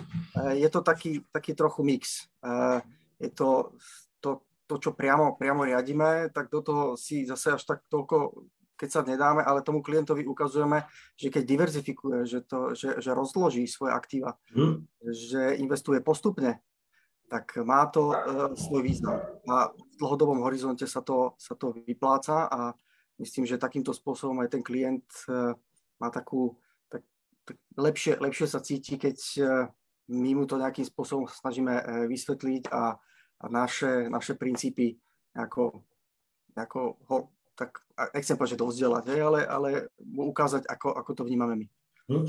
[0.61, 2.29] je to taký, taký trochu mix.
[2.45, 2.81] E,
[3.21, 3.73] je to,
[4.21, 8.45] to, to čo priamo, priamo riadíme, tak do toho si zase až tak toľko
[8.83, 10.83] keď sa nedáme, ale tomu klientovi ukazujeme,
[11.15, 15.07] že keď diverzifikuje, že, to, že, že rozloží svoje aktíva, hmm.
[15.07, 16.59] že investuje postupne,
[17.31, 19.23] tak má to uh, svoj význam.
[19.47, 22.75] A v dlhodobom horizonte sa to, sa to vypláca a
[23.23, 25.55] myslím, že takýmto spôsobom aj ten klient eh,
[26.03, 26.59] má takú,
[26.91, 27.07] tak,
[27.47, 29.49] tak lepšie, lepšie sa cíti, keď eh,
[30.11, 32.99] my mu to nejakým spôsobom snažíme eh, vysvetliť a,
[33.43, 34.99] a naše, naše princípy
[35.39, 35.81] ako,
[36.59, 37.19] ako ho,
[37.55, 37.81] tak
[38.13, 39.71] nechcem povedať, že dozdelať, ale, ale
[40.03, 41.67] mu ukázať, ako, ako to vnímame my.
[42.11, 42.27] Hm.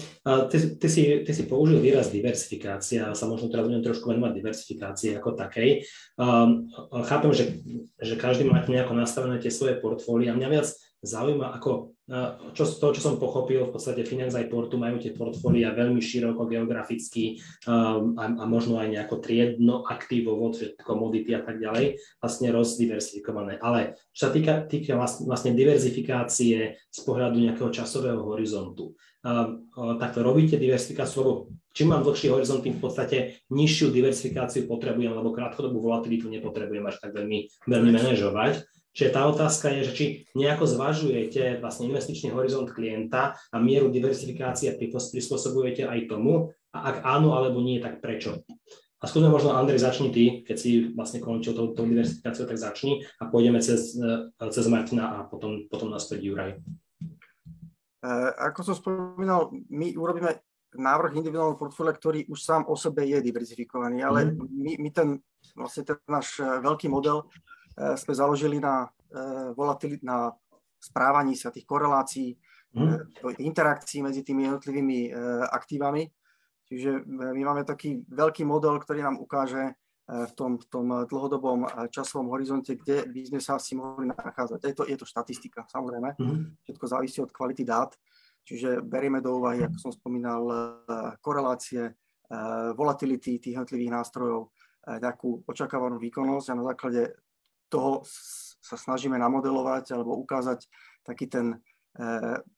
[0.53, 5.17] Ty, ty, si, ty si použil výraz diversifikácia sa možno teraz budem trošku venovať diversifikácii
[5.17, 5.89] ako takej.
[6.15, 6.69] Um,
[7.09, 7.45] chápem, že,
[7.97, 10.38] že každý má nejako nastavené tie svoje portfólia.
[10.38, 10.67] Mňa viac
[11.03, 11.93] zaujíma, ako
[12.51, 16.51] čo toho, čo som pochopil, v podstate Finance aj Portu majú tie portfólia veľmi široko
[16.51, 22.51] geograficky um, a, a možno aj nejako triedno, aktívovo, že komodity a tak ďalej, vlastne
[22.51, 23.55] rozdiversifikované.
[23.63, 30.59] Ale čo sa týka, týka vlastne diverzifikácie z pohľadu nejakého časového horizontu, um, takto robíte
[30.59, 31.33] diversifikáciu, lebo
[31.71, 36.99] čím mám dlhší horizont, tým v podstate nižšiu diversifikáciu potrebujem, lebo krátkodobú volatilitu nepotrebujem až
[36.99, 38.59] tak veľmi, veľmi manažovať.
[38.93, 40.06] Čiže tá otázka je, že či
[40.38, 47.34] nejako zvažujete vlastne investičný horizont klienta a mieru diversifikácie prispôsobujete aj tomu, a ak áno
[47.38, 48.45] alebo nie, tak prečo?
[49.01, 53.03] A skúsme možno, Andrej, začni ty, keď si vlastne končil tou, tou diversifikáciou, tak začni
[53.19, 53.99] a pôjdeme cez,
[54.53, 56.51] cez Martina a potom, potom naspäť Juraj.
[58.39, 60.39] Ako som spomínal, my urobíme
[60.73, 64.49] návrh individuálneho portfólia, ktorý už sám o sebe je diverzifikovaný, ale mm.
[64.49, 65.08] my, my ten,
[65.53, 67.29] vlastne ten náš veľký model
[67.73, 68.86] sme založili na,
[70.05, 70.17] na
[70.77, 72.38] správaní sa tých korelácií,
[72.77, 73.23] mm.
[73.41, 75.09] interakcií medzi tými jednotlivými
[75.49, 76.05] aktívami
[76.73, 82.33] Čiže my máme taký veľký model, ktorý nám ukáže v tom, v tom dlhodobom časovom
[82.33, 84.59] horizonte, kde by sme sa asi mohli nachádzať.
[84.59, 86.17] Je to, je to štatistika, samozrejme.
[86.17, 86.65] Mm-hmm.
[86.65, 87.93] Všetko závisí od kvality dát.
[88.43, 90.43] Čiže berieme do úvahy, ako som spomínal,
[91.23, 91.95] korelácie,
[92.75, 94.51] volatility tých jednotlivých nástrojov,
[94.83, 97.01] nejakú očakávanú výkonnosť a na základe
[97.73, 98.05] toho
[98.62, 100.69] sa snažíme namodelovať alebo ukázať
[101.01, 101.57] taký ten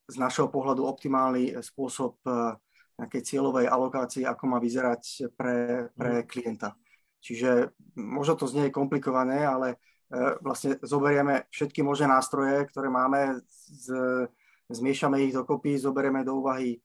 [0.08, 2.24] z našeho pohľadu optimálny spôsob
[2.96, 6.28] nejakej cieľovej alokácii, ako má vyzerať pre, pre mhm.
[6.28, 6.70] klienta.
[7.20, 9.78] Čiže možno to znie komplikované, ale e,
[10.46, 13.90] vlastne zoberieme všetky možné nástroje, ktoré máme, z,
[14.70, 16.80] zmiešame ich dokopy, zoberieme do úvahy, e,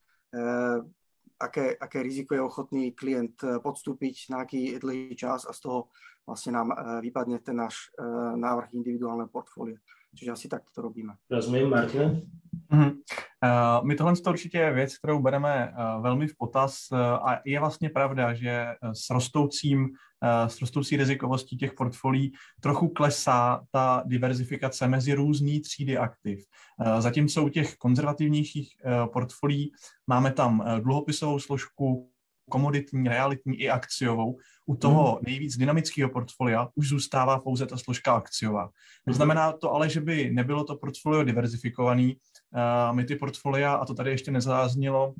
[1.41, 5.79] aké, aké riziko je ochotný klient e, podstúpiť na aký dlhý čas a z toho
[6.21, 6.69] vlastne nám
[7.01, 7.89] vypadne ten náš
[8.37, 9.81] návrh individuálneho portfólia.
[10.13, 11.17] Čiže asi takto to robíme.
[11.25, 12.13] Rozumím, Martina?
[12.73, 17.39] Uh, my tohle to určitě je věc, kterou bereme uh, velmi v potaz uh, a
[17.45, 19.89] je vlastně pravda, že s rostoucím,
[20.47, 26.39] s rostoucí rizikovostí těch portfolií trochu klesá ta diverzifikace mezi různý třídy aktiv.
[26.99, 28.69] Zatímco u těch konzervativnějších
[29.13, 29.71] portfolií
[30.07, 32.10] máme tam dluhopisovou složku,
[32.51, 34.37] komoditní, realitní i akciovou.
[34.65, 35.19] U toho hmm.
[35.25, 38.69] nejvíc dynamického portfolia už zůstává pouze ta složka akciová.
[39.07, 42.15] Neznamená to ale, že by nebylo to portfolio diverzifikovaný.
[42.15, 45.13] Uh, my ty portfolia, a to tady ještě nezáznělo,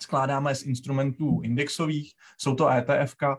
[0.00, 3.34] skládáme z instrumentů indexových, jsou to ETF, uh,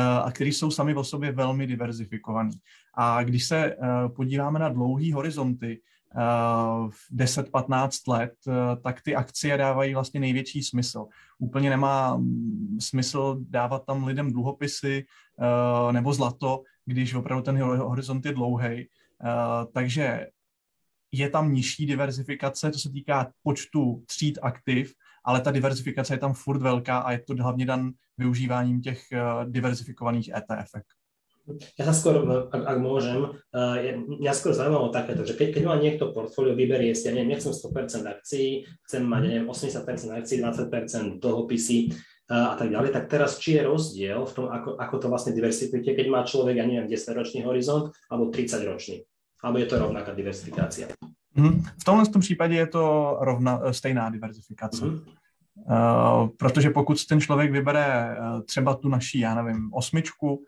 [0.00, 2.52] a který jsou sami o sobě velmi diverzifikovaný.
[2.94, 5.80] A když se uh, podíváme na dlouhý horizonty,
[6.16, 8.32] 10-15 let,
[8.82, 11.06] tak ty akcie dávají vlastně největší smysl.
[11.38, 15.04] Úplně nemá mm, smysl dávat tam lidem dluhopisy
[15.92, 18.88] nebo zlato, když opravdu ten horizont je dlouhý.
[19.72, 20.26] Takže
[21.12, 24.94] je tam nižší diverzifikace, to se týká počtu tříd aktiv,
[25.24, 29.02] ale ta diverzifikace je tam furt velká a je to hlavně dan využíváním těch
[29.44, 30.70] diverzifikovaných ETF.
[31.80, 32.20] Ja sa skôr,
[32.52, 33.76] ak, ak môžem, uh,
[34.20, 37.56] mňa skôr zaujímalo takéto, že keď, keď má niekto portfólio, vyberie si, ja neviem, nechcem
[37.56, 41.78] 100% akcií, chcem mať, neviem, 80% akcií, 20% dlhopisy
[42.28, 45.32] uh, a tak ďalej, tak teraz či je rozdiel v tom, ako, ako to vlastne
[45.32, 49.08] diversifikuje, keď má človek, ja neviem, 10-ročný horizont alebo 30-ročný,
[49.40, 50.92] alebo je to rovnaká diversifikácia?
[51.38, 51.64] Mm-hmm.
[51.80, 54.84] V tomhle tom případě je to rovna, stejná diverzifikace.
[54.84, 55.02] Mm-hmm.
[55.58, 60.44] Uh, protože pokud ten člověk vybere třeba tu naší, já nevím, osmičku,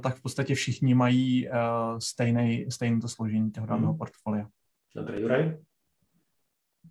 [0.00, 1.54] tak v podstatě všichni mají uh,
[1.98, 3.98] stejné, stejné to složení toho daného mm.
[3.98, 4.46] portfolia.
[4.92, 5.56] Dobre, Juraj?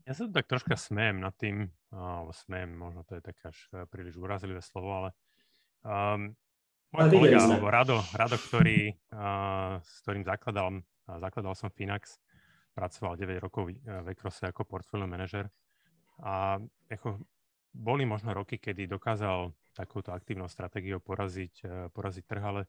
[0.10, 3.86] Ja sa tak troška smejem nad tým, alebo smejem, možno to je také až eh,
[3.86, 5.10] príliš urazlivé slovo, ale
[5.86, 6.34] um,
[6.90, 12.18] môj kolega, alebo Rado, Rado ktorý, uh, s ktorým zakladal, uh, zakladal som Finax,
[12.74, 15.52] pracoval 9 rokov v Ekrose ako portfólio manažer
[16.24, 17.20] a ako,
[17.76, 22.62] boli možno roky, kedy dokázal takouto aktívnou stratégiou poraziť, eh, poraziť trh, ale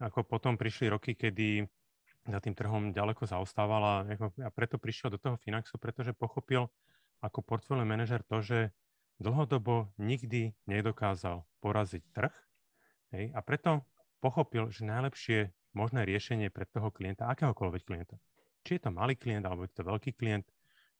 [0.00, 1.68] ako potom prišli roky, kedy
[2.24, 6.68] za tým trhom ďaleko zaostával a preto prišiel do toho Finaxu, pretože pochopil
[7.20, 8.58] ako portfólio manažer to, že
[9.20, 12.32] dlhodobo nikdy nedokázal poraziť trh
[13.12, 13.84] hej, a preto
[14.24, 18.16] pochopil, že najlepšie možné riešenie pre toho klienta, akéhokoľvek klienta,
[18.64, 20.48] či je to malý klient alebo je to veľký klient,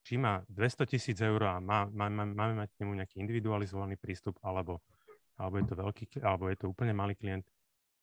[0.05, 4.01] či má 200 tisíc eur a má, má, má, máme mať k nemu nejaký individualizovaný
[4.01, 4.81] prístup alebo
[5.41, 7.49] alebo je to veľký, alebo je to úplne malý klient,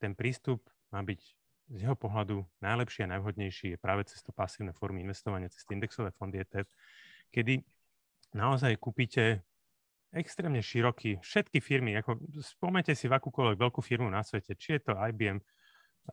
[0.01, 1.21] ten prístup má byť
[1.67, 6.15] z jeho pohľadu najlepší a najvhodnejší je práve cez to pasívne formy investovania, cez indexové
[6.15, 6.65] fondy ETF,
[7.29, 7.59] kedy
[8.31, 9.43] naozaj kúpite
[10.15, 14.81] extrémne široký, všetky firmy, ako spomente si v akúkoľvek veľkú firmu na svete, či je
[14.87, 15.43] to IBM,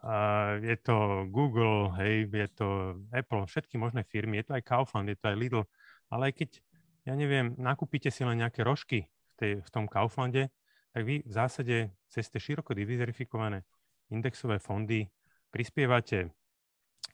[0.03, 2.69] uh, je to Google, hej, je to
[3.15, 5.63] Apple, všetky možné firmy, je to aj Kaufland, je to aj Lidl,
[6.11, 6.51] ale aj keď,
[7.07, 10.51] ja neviem, nakúpite si len nejaké rožky v, tej, v tom Kauflande,
[10.95, 11.77] tak vy v zásade
[12.07, 13.67] cez tie široko diverzifikované
[14.15, 15.03] indexové fondy
[15.51, 16.31] prispievate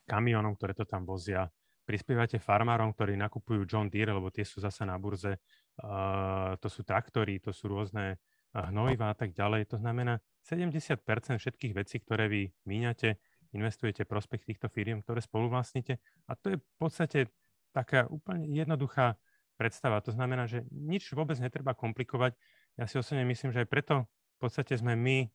[0.05, 1.49] kamionom, ktoré to tam vozia,
[1.89, 5.41] prispievate farmárom, ktorí nakupujú John Deere, lebo tie sú zase na burze,
[5.81, 8.21] uh, to sú traktory, to sú rôzne
[8.55, 9.71] hnojivá a tak ďalej.
[9.71, 10.99] To znamená, 70%
[11.39, 13.15] všetkých vecí, ktoré vy míňate,
[13.55, 16.03] investujete prospech týchto firiem, ktoré spolu vlastnite.
[16.27, 17.31] A to je v podstate
[17.71, 19.15] taká úplne jednoduchá
[19.55, 20.03] predstava.
[20.03, 22.35] To znamená, že nič vôbec netreba komplikovať.
[22.79, 23.95] Ja si osobne myslím, že aj preto
[24.37, 25.31] v podstate sme my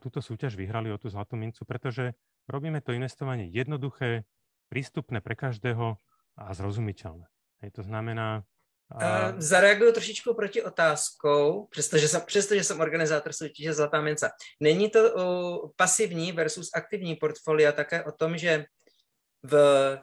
[0.00, 2.16] túto súťaž vyhrali o tú zlatú mincu, pretože
[2.48, 4.24] robíme to investovanie jednoduché,
[4.72, 6.00] prístupné pre každého
[6.40, 7.28] a zrozumiteľné.
[7.60, 8.48] Hej, to znamená...
[8.92, 14.30] Uh, zareaguju trošičku proti otázkou, přestože jsem, přestože jsem organizátor soutěže Zlatá minca.
[14.60, 18.64] Není to uh, pasivní versus aktivní portfolia také o tom, že
[19.42, 19.54] v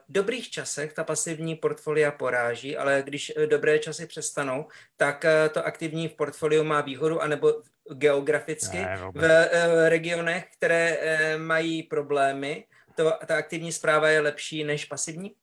[0.08, 5.64] dobrých časech ta pasivní portfolia poráží, ale když eh, dobré časy přestanou, tak eh, to
[5.64, 7.62] aktivní v portfoliu má výhodu, anebo
[7.94, 10.98] geograficky ne, v eh, regionech, které
[11.38, 12.64] mají problémy,
[12.96, 15.34] to, ta aktivní správa je lepší než pasivní?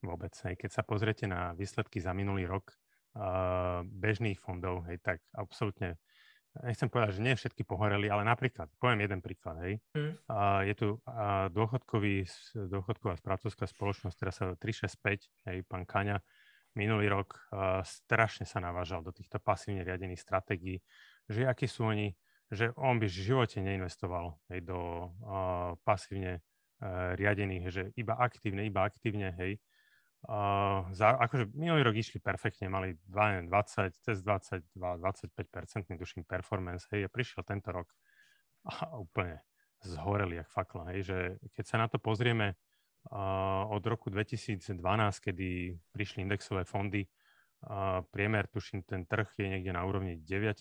[0.00, 0.32] Vôbec.
[0.48, 0.56] Hej.
[0.56, 6.00] Keď sa pozriete na výsledky za minulý rok uh, bežných fondov, hej, tak absolútne
[6.58, 9.74] nechcem povedať, že nie všetky pohoreli, ale napríklad, poviem jeden príklad, hej.
[9.94, 10.12] Mm.
[10.26, 12.26] Uh, je tu uh, dôchodkový,
[12.68, 16.18] dôchodková správcovská spoločnosť, ktorá sa 365, hej, pán Kaňa,
[16.74, 20.82] minulý rok uh, strašne sa navážal do týchto pasívne riadených stratégií,
[21.30, 22.14] že akí sú oni,
[22.50, 26.42] že on by v živote neinvestoval hej, do uh, pasívne
[26.82, 29.62] uh, riadených, že iba aktívne, iba aktívne, hej,
[30.20, 33.48] Uh, za, akože minulý rok išli perfektne, mali 20,
[34.04, 37.88] cez 22, 25% tuším performance, hej, a prišiel tento rok
[38.68, 39.40] a úplne
[39.80, 41.18] zhoreli jak fakla, hej, že
[41.56, 44.68] keď sa na to pozrieme uh, od roku 2012,
[45.24, 47.08] kedy prišli indexové fondy,
[47.64, 50.60] uh, priemer, tuším, ten trh je niekde na úrovni 9%,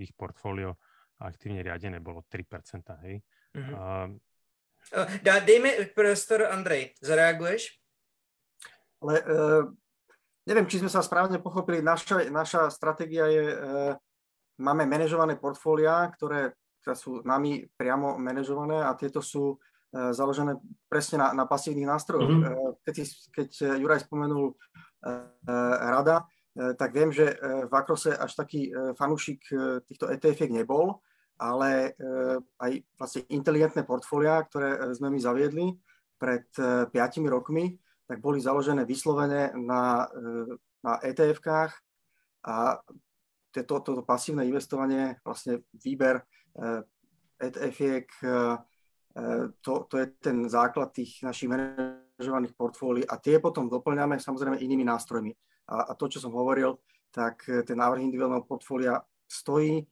[0.00, 0.80] ich portfólio
[1.20, 2.48] aktívne riadené bolo 3%,
[3.04, 3.20] hej.
[3.52, 3.74] Mm-hmm.
[3.76, 4.16] Uh,
[5.20, 7.76] Dá, dejme prostor, Andrej, zareaguješ?
[9.00, 9.64] Ale uh,
[10.44, 11.80] neviem, či sme sa správne pochopili.
[11.80, 13.92] Naša, naša stratégia je, uh,
[14.60, 16.56] máme manažované portfólia, ktoré,
[16.96, 20.56] sú nami priamo manažované a tieto sú uh, založené
[20.88, 22.28] presne na, na pasívnych nástrojoch.
[22.28, 22.84] Mm-hmm.
[22.84, 22.96] Keď,
[23.32, 23.48] keď
[23.80, 24.56] Juraj spomenul uh,
[25.80, 29.38] rada, tak viem, že v Akrose až taký fanúšik
[29.86, 30.98] týchto etf nebol,
[31.38, 31.94] ale
[32.58, 35.78] aj vlastne inteligentné portfólia, ktoré sme my zaviedli
[36.20, 37.80] pred uh, 5 rokmi,
[38.10, 41.70] tak boli založené vyslovene na, e, na ETF-kách
[42.42, 42.82] a
[43.54, 46.18] toto, toto pasívne investovanie, vlastne výber
[47.38, 48.26] ETF-iek, e,
[49.14, 49.32] e,
[49.62, 54.82] to, to je ten základ tých našich manažovaných portfólií a tie potom doplňame samozrejme inými
[54.82, 55.30] nástrojmi.
[55.70, 56.82] A, a to, čo som hovoril,
[57.14, 59.82] tak ten návrh individuálneho portfólia stojí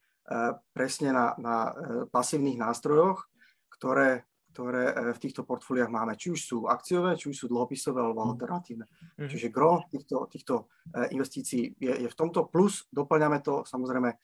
[0.71, 1.75] presne na, na
[2.15, 3.27] pasívnych nástrojoch,
[3.75, 4.28] ktoré
[4.59, 6.19] ktoré e, v týchto portfóliách máme.
[6.19, 8.31] Či už sú akciové, či už sú dlhopisové alebo mhm.
[8.35, 8.87] alternatívne.
[9.15, 9.31] Mm.
[9.31, 14.17] Čiže gro týchto, týchto e, investícií je, je v tomto, plus doplňame to samozrejme e,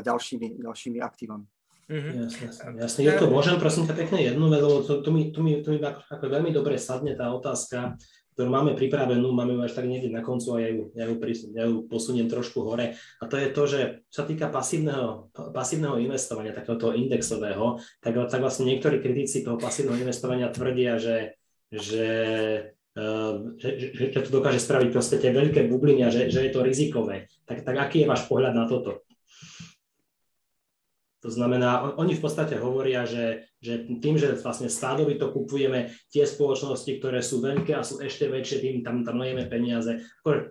[0.00, 1.44] ďalšími, ďalšími aktívami.
[1.92, 2.24] Mm-hmm.
[2.24, 2.46] Jasne,
[2.78, 3.00] jasne.
[3.04, 5.76] Je to môžem prosím ťa pekne jednu vec, lebo to, to, mi, to, mi, to
[5.76, 8.00] mi ako, ako veľmi dobre sadne tá otázka,
[8.32, 11.14] ktorú máme pripravenú, máme ju až tak niekde na koncu a ja ju, ja ju,
[11.52, 12.96] ja ju posuniem trošku hore.
[13.20, 18.40] A to je to, že čo sa týka pasívneho, pasívneho investovania, takéhoto indexového, tak, tak
[18.40, 21.36] vlastne niektorí kritici toho pasívneho investovania tvrdia, že,
[21.72, 22.08] že
[22.92, 26.52] Uh, že, že, že to dokáže spraviť proste tie veľké bubliny a že, že je
[26.52, 27.24] to rizikové.
[27.48, 29.00] Tak, tak aký je váš pohľad na toto?
[31.22, 36.98] To znamená, oni v podstate hovoria, že, že tým, že vlastne stádovito kupujeme tie spoločnosti,
[36.98, 40.02] ktoré sú veľké a sú ešte väčšie, tým tam, tam lejeme peniaze.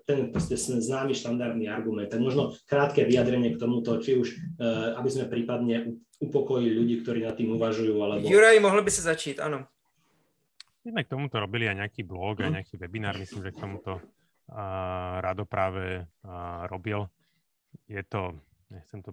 [0.07, 2.07] Ten proste známy štandardný argument.
[2.07, 7.27] Tak možno krátke vyjadrenie k tomuto, či už, uh, aby sme prípadne upokojili ľudí, ktorí
[7.27, 7.95] nad tým uvažujú.
[7.99, 8.23] Alebo...
[8.23, 9.67] Juraj, mohli by sa začít, áno.
[10.87, 12.55] My k tomuto robili aj nejaký blog, aj mhm.
[12.63, 17.11] nejaký webinár, myslím, že k tomuto uh, Rado práve uh, robil.
[17.91, 18.39] Je to,
[18.71, 19.11] nechcem to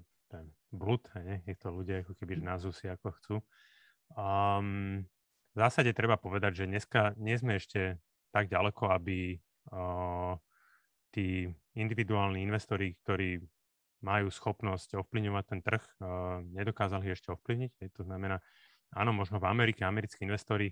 [0.72, 1.40] blud, ne?
[1.56, 3.34] to ľudia ako keby názvu ako chcú.
[4.16, 5.04] Um,
[5.52, 7.98] v zásade treba povedať, že dneska nie sme ešte
[8.30, 9.36] tak ďaleko, aby
[9.72, 10.36] uh,
[11.10, 13.40] tí individuálni investori, ktorí
[14.04, 17.72] majú schopnosť ovplyvňovať ten trh, uh, nedokázali ešte ovplyvniť.
[17.82, 18.38] Je to znamená,
[18.94, 20.70] áno, možno v Amerike americkí investori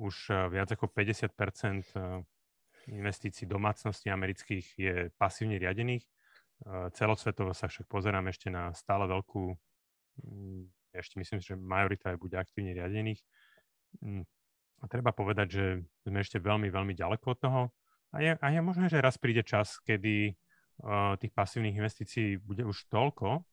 [0.00, 2.24] už uh, viac ako 50 uh,
[2.90, 6.04] investícií domácností amerických je pasívne riadených.
[6.96, 9.52] Celosvetovo sa však pozerám ešte na stále veľkú,
[10.24, 10.62] mm,
[10.96, 13.20] ešte myslím, že majorita je bude aktívne riadených.
[14.00, 14.24] Mm,
[14.80, 15.64] a treba povedať, že
[16.08, 17.62] sme ešte veľmi, veľmi ďaleko od toho.
[18.16, 22.64] A je, a je možné, že raz príde čas, kedy uh, tých pasívnych investícií bude
[22.64, 23.44] už toľko,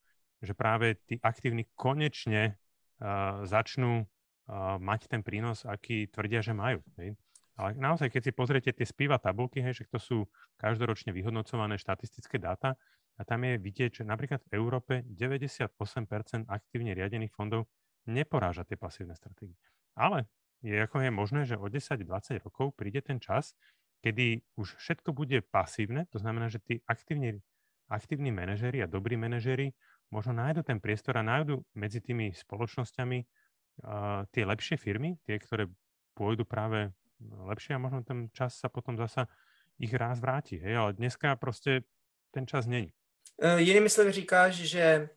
[0.43, 2.55] že práve tí aktívni konečne
[2.99, 6.83] uh, začnú uh, mať ten prínos, aký tvrdia, že majú.
[6.99, 7.15] Hej.
[7.59, 10.17] Ale naozaj, keď si pozriete tie spíva tabulky, hej, že to sú
[10.61, 12.79] každoročne vyhodnocované štatistické dáta
[13.17, 17.67] a tam je vidieť, že napríklad v Európe 98% aktívne riadených fondov
[18.07, 19.57] neporáža tie pasívne stratégie.
[19.93, 20.25] Ale
[20.61, 23.57] je ako je možné, že o 10-20 rokov príde ten čas,
[24.01, 27.41] kedy už všetko bude pasívne, to znamená, že tí aktívni,
[27.89, 29.73] aktívni manažéri a dobrí manažéri
[30.09, 35.69] možno nájdu ten priestor a nájdu medzi tými spoločnosťami uh, tie lepšie firmy, tie, ktoré
[36.13, 39.29] pôjdu práve lepšie a možno ten čas sa potom zasa
[39.77, 40.61] ich raz vráti.
[40.61, 40.73] Hej?
[40.77, 41.85] Ale dneska proste
[42.33, 42.93] ten čas není.
[43.41, 45.09] Uh, jinými slovy říkáš, že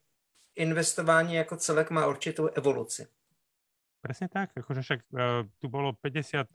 [0.57, 3.07] investování jako celek má určitou evoluci.
[4.01, 5.20] Presne tak, akože však uh,
[5.61, 6.49] tu bolo 50,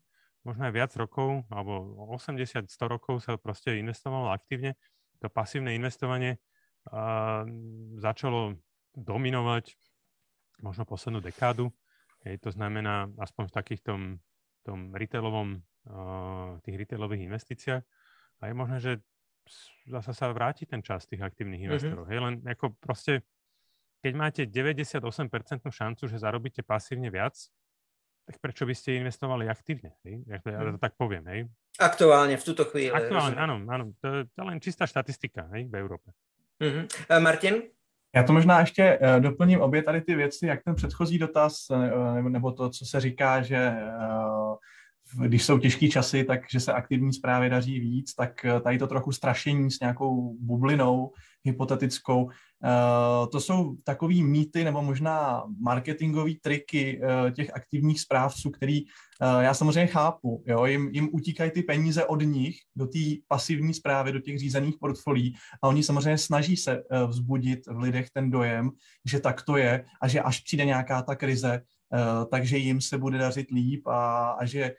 [0.46, 4.78] možno aj viac rokov, alebo 80, 100 rokov sa proste investovalo aktívne.
[5.22, 6.38] To pasívne investovanie
[6.90, 7.46] uh,
[8.02, 8.58] začalo
[8.98, 9.74] dominovať
[10.66, 11.70] možno poslednú dekádu.
[12.26, 14.20] Hej, to znamená aspoň v takých tom,
[14.70, 15.64] retailovom,
[16.62, 17.84] tých retailových investíciách.
[18.40, 18.92] A je možné, že
[19.90, 21.68] zase sa vráti ten čas tých aktívnych mhm.
[21.70, 22.06] investorov.
[22.06, 22.20] Mm-hmm.
[22.20, 23.26] Hej, len ako proste
[24.00, 25.04] keď máte 98%
[25.60, 27.36] šancu, že zarobíte pasívne viac,
[28.24, 29.98] tak prečo by ste investovali aktívne?
[30.06, 30.24] Hej?
[30.30, 30.82] Ja, to, ja to hm.
[30.82, 31.26] tak poviem.
[31.28, 31.40] Hej?
[31.82, 32.94] Aktuálne, v túto chvíli.
[32.94, 33.84] Aktuálne, áno, áno.
[34.00, 36.14] To, to je len čistá štatistika hej, v Európe.
[36.62, 36.86] Uh-huh.
[37.10, 37.74] Uh, Martin?
[38.16, 42.22] Já to možná ještě uh, doplním obě tady ty věci, jak ten předchozí dotaz, uh,
[42.22, 43.74] nebo, to, co se říká, že
[45.18, 49.12] když jsou těžké časy, takže se aktivní zprávy daří víc, tak eh, tady to trochu
[49.12, 51.12] strašení s nějakou bublinou
[51.44, 52.30] hypotetickou.
[52.30, 58.82] Eh, to jsou takový mýty nebo možná marketingové triky eh, těch aktivních správců, který
[59.40, 60.44] já samozřejmě chápu.
[60.48, 60.66] Jo?
[60.66, 65.36] Jim, jim utíkají ty peníze od nich do té pasivní zprávy, do těch řízených portfolí
[65.64, 68.70] a oni samozřejmě snaží se vzbudit v lidech ten dojem,
[69.06, 71.62] že tak to je a že až přijde nějaká ta krize,
[72.32, 74.72] takže jim se bude dařit líp a, a že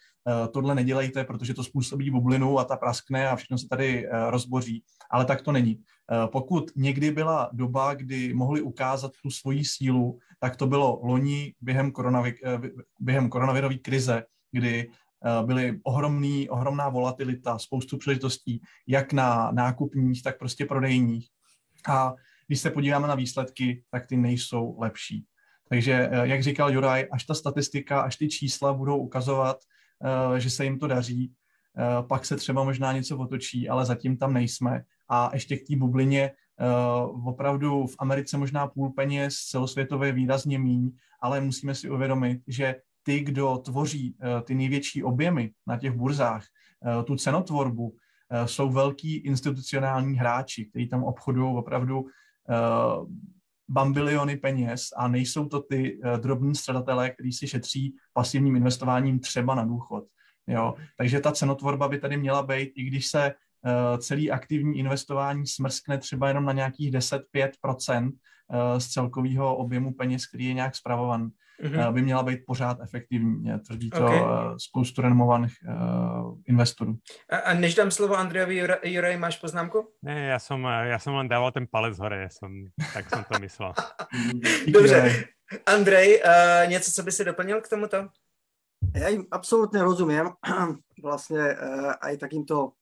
[0.52, 4.84] tohle nedělejte, protože to způsobí bublinu a ta praskne a všechno se tady eh, rozboří.
[5.10, 5.80] Ale tak to není.
[6.12, 11.54] Eh, pokud někdy byla doba, kdy mohli ukázat tu svoji sílu, tak to bylo loni
[11.60, 12.34] během, koronavi,
[12.98, 14.90] během koronavirové krize, kdy
[15.46, 21.28] byly ohromný, ohromná volatilita, spoustu příležitostí, jak na nákupních, tak prostě prodejních.
[21.88, 22.14] A
[22.46, 25.24] když se podíváme na výsledky, tak ty nejsou lepší.
[25.68, 29.69] Takže, jak říkal Juraj, až ta statistika, až ty čísla budou ukazovat, Eh,
[30.38, 31.32] že se jim to daří,
[31.78, 34.82] eh, pak se třeba možná něco otočí, ale zatím tam nejsme.
[35.08, 36.66] A ještě k té bublině, eh,
[37.24, 43.20] opravdu v Americe možná půl peněz, celosvětové výrazně míň, ale musíme si uvědomit, že ty,
[43.20, 46.44] kdo tvoří ty největší objemy na těch burzách,
[47.04, 47.96] tu cenotvorbu,
[48.44, 52.06] jsou velký institucionální hráči, kteří tam obchodují opravdu
[53.70, 59.54] bambiliony peněz a nejsou to ty uh, drobní středatelé, kteří si šetří pasivním investováním třeba
[59.54, 60.04] na důchod.
[60.46, 60.74] Jo?
[60.96, 65.98] Takže ta cenotvorba by tady měla být, i když se uh, celý aktivní investování smrskne
[65.98, 71.30] třeba jenom na nějakých 10-5% uh, z celkového objemu peněz, který je nějak zpravovan,
[71.62, 71.92] mm-hmm.
[71.92, 73.52] by měla být pořád efektivní.
[73.66, 74.20] Tvrdí to okay.
[74.58, 76.96] spoustu renomovaných uh, investorů.
[77.30, 79.88] A, a než dám slovo Andrejovi, Juraj, máš poznámku?
[80.02, 83.38] Ne, já jsem, já jsem len dával ten palec hore, já jsem, tak jsem to
[83.40, 83.72] myslel.
[84.68, 85.24] Dobře.
[85.66, 88.08] Andrej, uh, něco, co by si doplnil k tomuto?
[88.96, 90.32] Ja im absolútne rozumiem,
[91.04, 92.74] vlastne uh, aj takýmto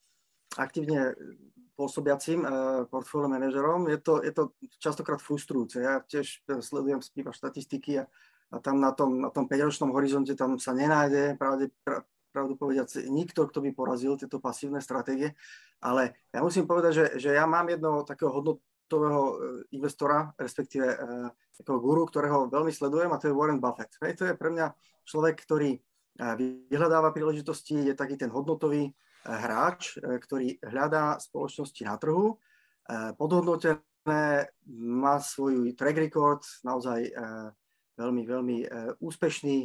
[0.56, 1.12] aktívne
[1.78, 3.86] pôsobiacím uh, portfólio manažerom.
[3.90, 5.78] Je to, je to častokrát frustrujúce.
[5.78, 8.04] Ja tiež sledujem spíva štatistiky a
[8.48, 11.68] a tam na tom, na tom 5-ročnom horizonte tam sa nenájde pravde,
[12.32, 15.34] pravdu povediac nikto, kto by porazil tieto pasívne stratégie.
[15.82, 19.34] Ale ja musím povedať, že, že ja mám jedného takého hodnotového e,
[19.74, 20.96] investora, respektíve e,
[21.58, 23.90] takého guru, ktorého veľmi sledujem a to je Warren Buffett.
[24.00, 24.66] Hej, to je pre mňa
[25.02, 25.80] človek, ktorý e,
[26.70, 28.94] vyhľadáva príležitosti, je taký ten hodnotový
[29.28, 32.38] hráč, ktorý hľadá spoločnosti na trhu,
[33.18, 37.12] podhodnotené, má svoj track record, naozaj
[37.98, 38.66] veľmi, veľmi e,
[39.02, 39.56] úspešný,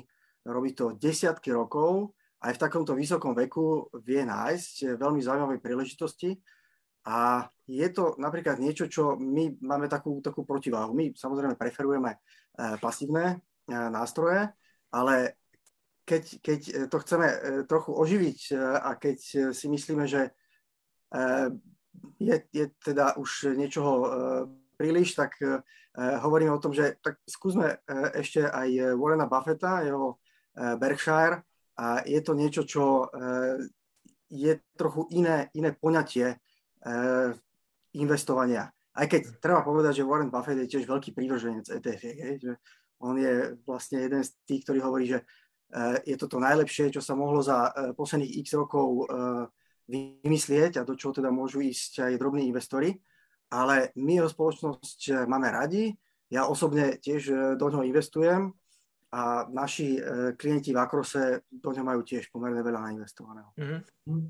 [0.49, 6.33] robí to desiatky rokov, aj v takomto vysokom veku vie nájsť e, veľmi zaujímavé príležitosti.
[7.03, 10.95] A je to napríklad niečo, čo my máme takú, takú protiváhu.
[10.95, 12.19] My samozrejme preferujeme e,
[12.81, 14.51] pasívne nástroje,
[14.91, 15.39] ale
[16.03, 16.59] keď, keď
[16.91, 17.27] to chceme
[17.63, 19.17] trochu oživiť a keď
[19.55, 20.35] si myslíme, že
[22.19, 24.03] je, je teda už niečoho
[24.75, 25.61] príliš, tak uh,
[25.97, 30.17] hovoríme o tom, že tak skúsme uh, ešte aj Warrena Buffetta, jeho
[30.53, 31.41] Berkshire
[31.81, 33.09] a je to niečo, čo
[34.29, 36.37] je trochu iné, iné poňatie
[37.97, 38.69] investovania.
[38.93, 42.01] Aj keď treba povedať, že Warren Buffett je tiež veľký prívrženec ETF,
[42.37, 42.53] že
[43.01, 45.25] on je vlastne jeden z tých, ktorí hovorí, že
[46.05, 49.09] je to to najlepšie, čo sa mohlo za posledných x rokov
[49.89, 52.93] vymyslieť a do čoho teda môžu ísť aj drobní investori
[53.53, 55.93] ale my jeho spoločnosť eh, máme radi,
[56.33, 58.49] ja osobne tiež eh, do ňoho investujem
[59.13, 60.01] a naši
[60.41, 63.49] klienti v Akrose do něho mají tiež poměrně veľa nainvestovaného.
[63.57, 64.29] Mm-hmm.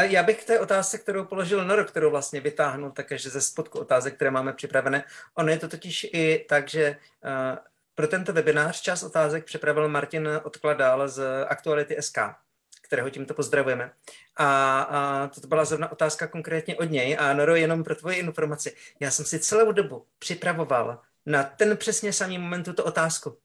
[0.00, 4.14] Já bych k té otázce, kterou položil Noro, kterou vlastně vytáhnul také, ze spodku otázek,
[4.14, 5.04] které máme připravené,
[5.34, 6.96] ono je to totiž i tak, že
[7.94, 12.18] pro tento webinář čas otázek připravil Martin Odkladal z Aktuality SK,
[12.84, 13.92] kterého tímto pozdravujeme.
[14.36, 17.16] A, a to byla zrovna otázka konkrétně od něj.
[17.20, 22.12] A Noro, jenom pro tvoji informaci, já jsem si celou dobu připravoval na ten přesně
[22.12, 23.38] samý moment tuto otázku.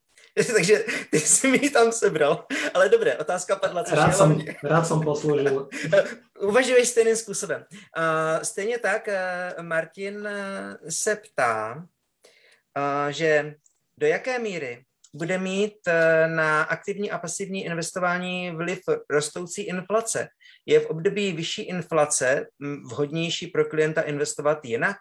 [0.55, 2.45] Takže ty jsi mi ji tam sebral.
[2.73, 3.83] Ale dobré, otázka padla.
[3.83, 5.69] Což rád, jsem, rád jsem posloužil.
[6.39, 7.65] Uvažuješ stejným způsobem.
[7.71, 13.55] Uh, stejně tak uh, Martin uh, se ptá, uh, že
[13.97, 15.93] do jaké míry bude mít uh,
[16.35, 18.79] na aktivní a pasivní investování vliv
[19.09, 20.27] rostoucí inflace.
[20.65, 22.47] Je v období vyšší inflace
[22.89, 24.97] vhodnější pro klienta investovat jinak?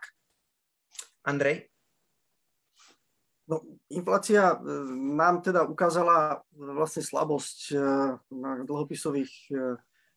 [1.25, 1.69] Andrej?
[3.49, 4.57] No, inflácia e,
[4.93, 7.77] nám teda ukázala vlastne slabosť e,
[8.29, 9.55] na dlhopisových e,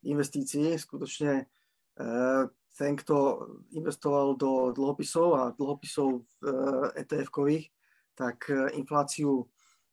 [0.04, 0.76] investícií.
[0.76, 1.48] Skutočne
[2.80, 3.46] ten, kto
[3.78, 6.24] investoval do dlhopisov a dlhopisov
[6.98, 7.70] ETF-kových,
[8.16, 9.46] tak infláciu,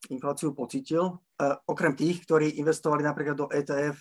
[0.06, 1.18] infláciu pocitil.
[1.66, 3.98] Okrem tých, ktorí investovali napríklad do ETF,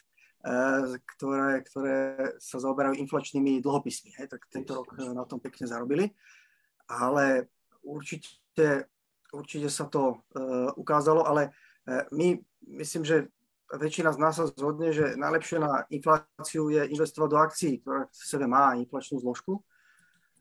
[1.17, 1.97] ktoré, ktoré
[2.37, 4.13] sa zaoberajú inflačnými dlhopismi.
[4.21, 6.13] Hej, tak tento rok na tom pekne zarobili.
[6.87, 7.49] Ale
[7.83, 8.87] určite
[9.33, 11.51] určite sa to uh, ukázalo, ale
[12.11, 12.35] my
[12.79, 13.31] myslím, že
[13.71, 18.23] väčšina z nás sa zhodne, že najlepšie na infláciu je investovať do akcií, ktorá v
[18.27, 19.63] sebe má inflačnú zložku.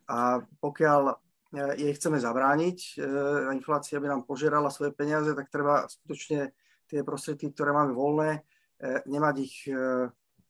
[0.07, 1.19] A pokiaľ
[1.57, 6.53] jej chceme zabrániť, uh, inflácia by nám požerala svoje peniaze, tak treba skutočne
[6.87, 9.57] tie prostriedky, ktoré máme voľné, uh, nemať ich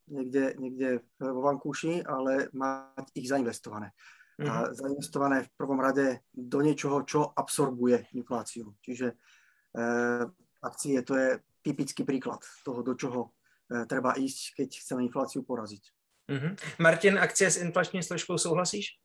[0.07, 0.89] niekde, niekde
[1.19, 3.91] vo vankúši, ale mať ich zainvestované
[4.39, 4.49] mm-hmm.
[4.49, 4.73] a mhm.
[4.73, 8.77] zainvestované v prvom rade do niečoho, čo absorbuje infláciu.
[8.81, 9.15] Čiže e,
[10.63, 11.29] akcie to je
[11.61, 13.33] typický príklad toho, do čoho
[13.67, 15.83] e, treba ísť, keď chceme infláciu poraziť.
[16.27, 16.53] Mm-hmm.
[16.83, 18.99] Martin, akcie s inflační složkou souhlasíš?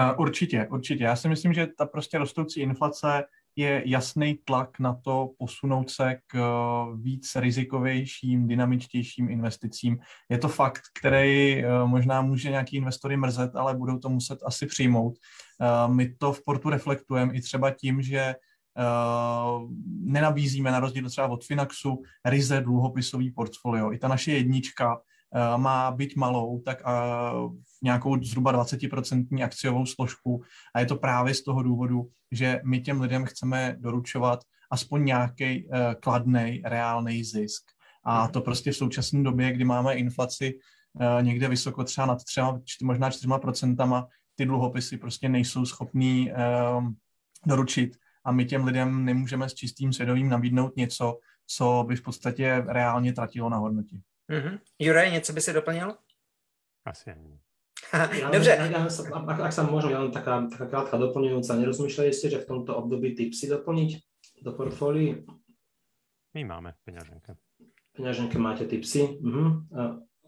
[0.00, 1.04] Uh, určitě, určitě.
[1.04, 3.24] Já si myslím, že ta prostě rostoucí inflace
[3.58, 9.98] je jasný tlak na to posunout se k eh, víc rizikovějším, dynamičtějším investicím.
[10.28, 14.66] Je to fakt, který eh, možná může nějaký investory mrzet, ale budou to muset asi
[14.66, 15.14] přijmout.
[15.60, 18.34] Eh, my to v portu reflektujeme i třeba tím, že
[20.00, 23.92] nenabízíme na rozdíl třeba od Finaxu ryze dluhopisový portfolio.
[23.92, 25.00] I ta naše jednička
[25.56, 26.82] má být malou, tak
[27.82, 30.42] nějakou zhruba 20% akciovou složku
[30.74, 35.66] a je to právě z toho důvodu, že my těm lidem chceme doručovat aspoň nějaký
[35.66, 37.62] uh, kladný, reálný zisk.
[38.04, 38.32] A mhm.
[38.32, 43.10] to prostě v současné době, kdy máme inflaci uh, někde vysoko třeba nad třeba, možná
[43.10, 46.88] čtyřma procentama, ty dluhopisy prostě nejsou schopný uh,
[47.46, 52.64] doručit a my těm lidem nemůžeme s čistým svědomím nabídnout něco, co by v podstatě
[52.66, 54.00] reálně tratilo na hodnotě.
[54.30, 54.58] Mm-hmm.
[54.78, 55.94] Juraj, něco by si doplnil?
[56.84, 57.38] Asi ani.
[58.32, 58.52] Dobre.
[58.52, 58.84] Ja,
[59.24, 61.56] ak, ak sa môžem, ja len taká, taká krátka doplňujúca.
[61.56, 63.90] Nerozmýšľali ste, že v tomto období tipsy doplniť
[64.44, 65.24] do portfólií?
[66.36, 67.32] My máme peňaženke.
[67.96, 69.16] Peňaženke máte tipsy.
[69.24, 69.64] Uh-huh.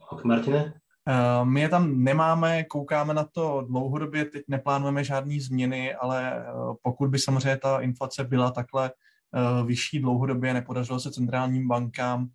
[0.08, 0.80] ok, Martine?
[1.04, 6.74] Uh, my je tam nemáme, koukáme na to dlouhodobě, teď neplánujeme žádné změny, ale uh,
[6.82, 12.28] pokud by samozřejmě ta inflace byla takhle uh, vyšší dlouhodobě, nepodařilo se centrálním bankám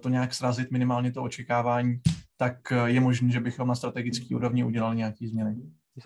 [0.00, 2.00] to nějak srazit, minimálně to očekávání,
[2.38, 5.56] tak eh, je možné, že bychom na strategické úrovni udělali nějaké změny.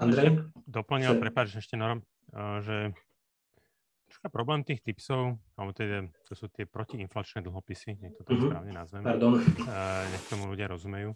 [0.00, 0.48] Andrej?
[0.64, 2.76] Doplnil, prepáč ešte Norom, eh, že
[4.08, 8.48] troška problém tých tipsov, alebo teda, to sú tie protiinflačné dlhopisy, nech to tak mm-hmm.
[8.48, 9.36] správne nazveme, Pardon.
[9.36, 11.12] Eh, nech tomu ľudia rozumejú,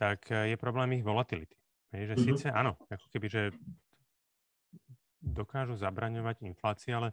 [0.00, 1.60] tak je problém ich volatility.
[1.92, 2.28] Je, že mm-hmm.
[2.40, 3.42] síce áno, ako keby, že
[5.20, 7.12] dokážu zabraňovať inflácii, ale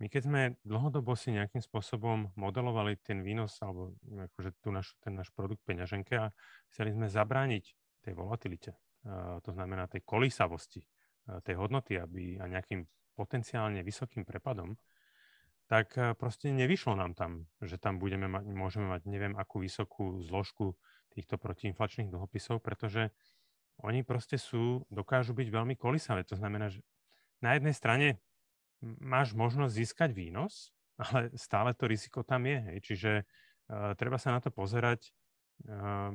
[0.00, 5.14] my keď sme dlhodobo si nejakým spôsobom modelovali ten výnos alebo akože tu naš, ten
[5.14, 6.32] náš produkt peňaženke a
[6.72, 7.64] chceli sme zabrániť
[8.02, 8.74] tej volatilite,
[9.42, 10.82] to znamená tej kolísavosti
[11.46, 12.82] tej hodnoty aby, a nejakým
[13.14, 14.74] potenciálne vysokým prepadom,
[15.70, 20.20] tak uh, proste nevyšlo nám tam, že tam budeme mať, môžeme mať neviem akú vysokú
[20.20, 20.74] zložku
[21.14, 23.12] týchto protiinflačných dlhopisov, pretože
[23.80, 26.24] oni proste sú, dokážu byť veľmi kolísavé.
[26.28, 26.84] To znamená, že
[27.40, 28.20] na jednej strane
[28.82, 32.58] máš možnosť získať výnos, ale stále to riziko tam je.
[32.58, 32.78] Hej.
[32.82, 35.14] Čiže uh, treba sa na to pozerať
[35.66, 36.10] uh,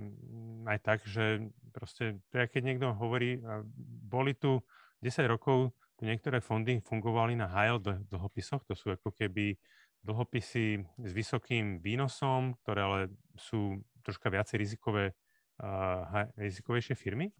[0.67, 3.63] aj tak, že proste, to je, keď niekto hovorí, uh,
[4.07, 4.61] boli tu
[5.01, 9.57] 10 rokov, tu niektoré fondy fungovali na high dlhopisoch, to sú ako keby
[10.05, 12.99] dlhopisy s vysokým výnosom, ktoré ale
[13.35, 15.17] sú troška viacej rizikové,
[15.59, 17.33] uh, rizikovejšie firmy.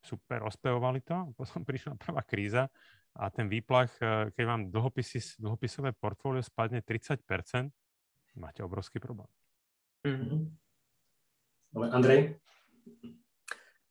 [0.00, 2.70] Super, ospevovali to, potom prišla prvá kríza
[3.16, 7.24] a ten výplach, e, keď vám dlhopisy, dlhopisové portfólio spadne 30%,
[8.36, 9.28] máte obrovský problém.
[10.04, 10.40] Mm-hmm.
[11.92, 12.36] Andrej?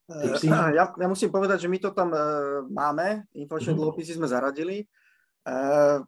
[0.06, 0.48] Tipsy?
[0.48, 3.82] Ja, ja musím povedať, že my to tam uh, máme, inflačné mm-hmm.
[3.82, 4.86] dlhopisy sme zaradili.
[5.42, 6.06] Uh,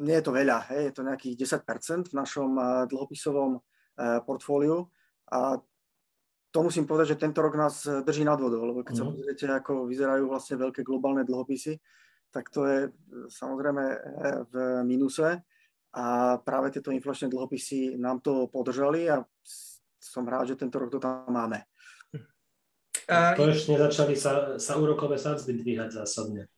[0.00, 4.88] nie je to veľa, hej, je to nejakých 10% v našom uh, dlhopisovom uh, portfóliu
[5.28, 5.60] a
[6.48, 9.04] to musím povedať, že tento rok nás drží nad vodou, lebo keď mm-hmm.
[9.04, 9.16] sa mhm.
[9.20, 11.76] pozriete, ako vyzerajú vlastne veľké globálne dlhopisy,
[12.36, 12.92] tak to je
[13.32, 13.84] samozrejme
[14.52, 15.40] v mínuse
[15.96, 19.24] a práve tieto inflačné dlhopisy nám to podržali a
[19.96, 21.64] som rád, že tento rok to tam máme.
[23.08, 26.52] To ešte nezačali sa, sa úrokové sadzby dvíhať zásadne.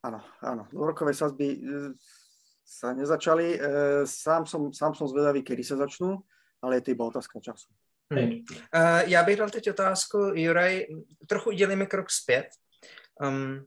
[0.00, 0.66] Áno, áno.
[0.70, 1.94] Úrokové sadzby e,
[2.62, 3.54] sa nezačali.
[3.54, 3.58] E,
[4.06, 6.22] sám som, sám som zvedavý, kedy sa začnú,
[6.62, 7.70] ale je to iba otázka času.
[8.12, 8.44] Hmm.
[8.74, 10.86] Uh, já bych dal teď otázku, Juraj,
[11.26, 12.46] trochu udělíme krok zpět.
[13.20, 13.66] Um,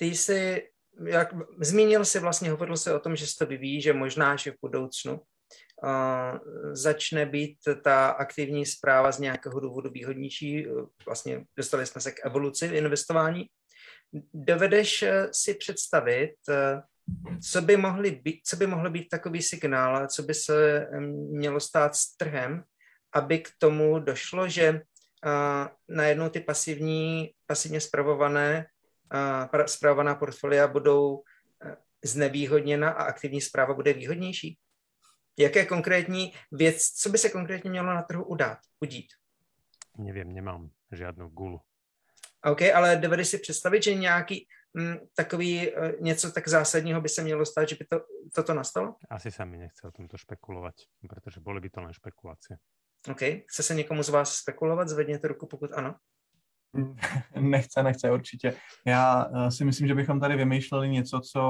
[0.00, 0.68] ty jsi,
[1.06, 1.28] jak
[1.60, 4.60] zmínil si vlastně, hovoril se o tom, že se to vyvíjí, že možná, že v
[4.62, 5.20] budoucnu
[6.72, 10.66] začne být ta aktivní zpráva z nějakého důvodu výhodnější.
[11.06, 13.46] Vlastně dostali jsme se k evoluci investování.
[14.34, 16.82] Dovedeš eh, si představit, eh,
[17.50, 20.88] co by, mohly být, co by mohlo být takový signál, co by se
[21.30, 22.64] mělo stát s trhem,
[23.14, 24.80] aby k tomu došlo, že
[25.88, 28.66] najednou ty pasivní, pasivně zpravované,
[29.66, 31.22] zpravovaná portfolia budou
[31.64, 34.58] eh, znevýhodněna a aktivní zpráva bude výhodnější?
[35.38, 39.06] Jaké konkrétní věc, co by se konkrétně mělo na trhu udát, udít?
[39.98, 41.60] Nevím, nemám žádnou gulu.
[42.44, 47.08] OK, ale dovedeš si představit, že nějaký m, mm, takový uh, něco tak zásadního by
[47.08, 48.00] se mělo stát, že by to,
[48.34, 48.94] toto nastalo?
[49.10, 50.74] Asi sa mi nechce o tomto špekulovat,
[51.08, 52.58] protože boli by to len špekulace.
[53.10, 54.88] OK, chce se někomu z vás spekulovat?
[54.88, 55.94] Zvedněte ruku, pokud ano.
[57.40, 58.54] Nechce, nechce určitě.
[58.86, 61.42] Já uh, si myslím, že bychom tady vymýšleli něco, co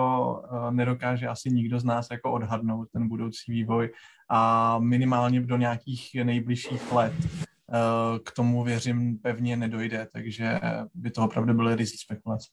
[0.53, 3.93] uh, nedokáže asi nikdo z nás jako odhadnout, ten budoucí vývoj
[4.31, 10.59] a minimálně do nějakých nejbližších let uh, k tomu věřím pevně nedojde, takže
[10.95, 12.49] by to opravdu byly rizí spekulace.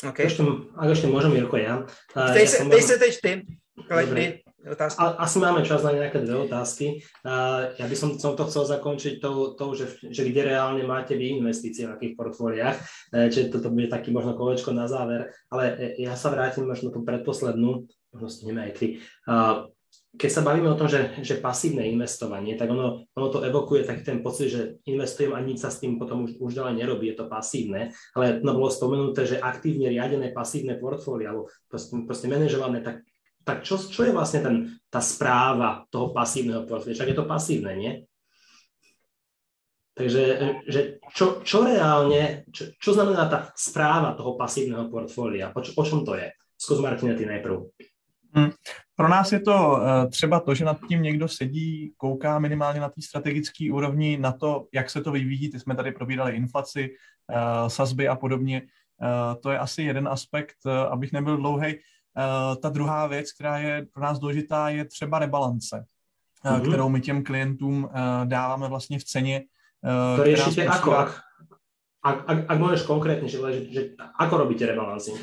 [0.00, 0.32] Okay.
[0.80, 1.84] Ak ešte môžem, Jirko, ja.
[2.16, 3.32] Dej, ja sa, sa teď ty.
[3.76, 4.98] Dobre otázky?
[5.00, 7.00] A, asi máme čas na nejaké dve otázky.
[7.24, 11.16] Uh, ja by som, som to chcel zakončiť tou, to, že, že kde reálne máte
[11.16, 15.94] vy investície, v akých portfóliách, uh, čiže toto bude taký možno kolečko na záver, ale
[15.96, 18.86] ja sa vrátim možno tú predposlednú, možno stihneme aj ty.
[19.24, 19.70] Uh,
[20.10, 24.02] keď sa bavíme o tom, že, že pasívne investovanie, tak ono, ono to evokuje taký
[24.02, 27.16] ten pocit, že investujem a nič sa s tým potom už, už ďalej nerobí, je
[27.22, 32.82] to pasívne, ale no bolo spomenuté, že aktívne riadené pasívne portfólia, alebo proste, proste manažované,
[32.82, 33.06] tak
[33.44, 34.56] tak čo, čo je vlastne ten,
[34.92, 36.96] tá správa toho pasívneho portfólia?
[36.96, 37.92] Však je to pasívne, nie?
[39.96, 40.22] Takže
[40.64, 40.80] že
[41.12, 45.52] čo, čo reálne, čo, čo znamená tá správa toho pasívneho portfólia?
[45.52, 46.32] O, o čom to je?
[46.56, 47.68] Skús Martina, ty najprv.
[48.32, 48.50] Hmm.
[48.96, 52.88] Pro nás je to uh, třeba to, že nad tím někdo sedí, kouká minimálně na
[52.88, 55.50] té strategické úrovni, na to, jak se to vyvíjí.
[55.50, 58.62] Ty jsme tady probírali inflaci, uh, sazby a podobně.
[58.62, 60.56] Uh, to je asi jeden aspekt,
[60.90, 61.78] abych nebyl dlouhý.
[62.20, 65.84] Eh, ta druhá věc, která je pro nás důležitá, je třeba rebalance,
[66.44, 66.60] mm-hmm.
[66.60, 69.42] kterou my těm klientům eh, dáváme vlastně v ceně.
[70.16, 70.92] To riešite ako?
[70.92, 71.24] Ak,
[72.04, 73.40] ak, ak, ak môžeš konkrétne, že,
[73.72, 75.16] že ako robíte rebalancing?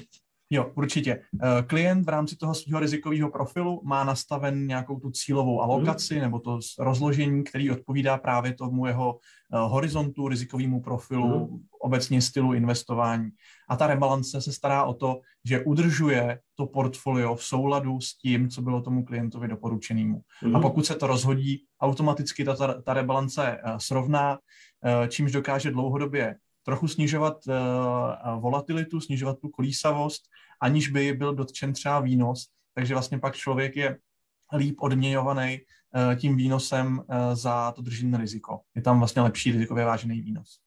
[0.50, 1.22] Jo, určitě.
[1.68, 6.22] Klient v rámci toho svého rizikového profilu má nastaven nějakou tu cílovou alokaci mm.
[6.22, 9.20] nebo to rozložení, který odpovídá právě tomu jeho
[9.52, 11.60] horizontu, rizikovému profilu, mm.
[11.82, 13.30] obecně stylu investování.
[13.70, 18.50] A ta rebalance se stará o to, že udržuje to portfolio v souladu s tím,
[18.50, 20.22] co bylo tomu klientovi doporučenému.
[20.44, 20.56] Mm.
[20.56, 24.40] A pokud se to rozhodí, automaticky ta, ta, ta rebalance srovná,
[25.10, 26.36] čímž dokáže dlouhodobě
[26.68, 30.22] trochu snižovat uh, volatilitu, snižovat tu kolísavost,
[30.62, 32.48] aniž by byl dotčen třeba výnos.
[32.74, 33.98] Takže vlastně pak člověk je
[34.58, 38.60] líp odměňovaný uh, tím výnosem uh, za to držené riziko.
[38.76, 40.60] Je tam vlastně lepší rizikově vážený výnos.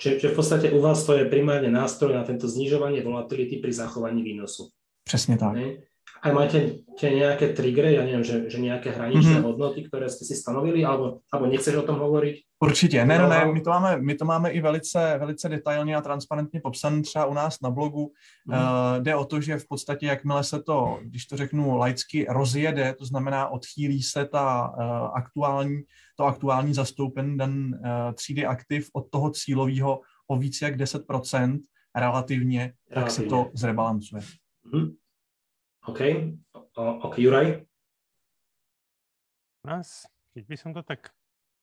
[0.00, 4.22] Čiže v podstatě u vás to je primárně nástroj na tento znižování volatility při zachování
[4.22, 4.68] výnosu.
[5.04, 5.52] Přesně tak.
[5.52, 5.89] Ne?
[6.20, 6.58] Aj máte
[7.00, 9.48] tie nejaké triggery, ja neviem, že, že nejaké hraničné mm-hmm.
[9.48, 12.36] hodnoty, ktoré ste si stanovili, alebo, alebo nechceš o tom hovoriť?
[12.62, 16.00] Určitě, ne, ne, ne, my to máme, my to máme i velice, velice detailně a
[16.00, 18.12] transparentně popsané třeba u nás na blogu.
[18.46, 18.54] Mm.
[18.54, 18.60] Uh,
[19.02, 23.04] jde o to, že v podstatě, jakmile se to, když to řeknu laicky, rozjede, to
[23.04, 24.84] znamená odchýlí se ta uh,
[25.16, 25.80] aktuální,
[26.16, 31.58] to aktuální zastoupení dan uh, třídy aktiv od toho cílového o více jak 10%
[31.96, 32.72] relativně, relativně.
[32.94, 34.22] tak se to zrebalancuje.
[34.72, 34.90] Mm.
[35.88, 36.00] OK,
[36.52, 37.64] o, OK, Juraj?
[39.64, 40.04] Nás,
[40.36, 41.14] keď by som to tak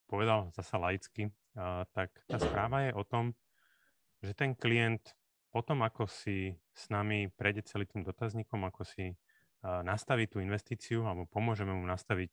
[0.09, 3.35] povedal zasa laicky, uh, tak tá správa je o tom,
[4.21, 5.13] že ten klient
[5.53, 9.15] potom, ako si s nami prejde celý tým dotazníkom, ako si
[9.65, 12.31] nastaví tú investíciu, alebo pomôžeme mu nastaviť,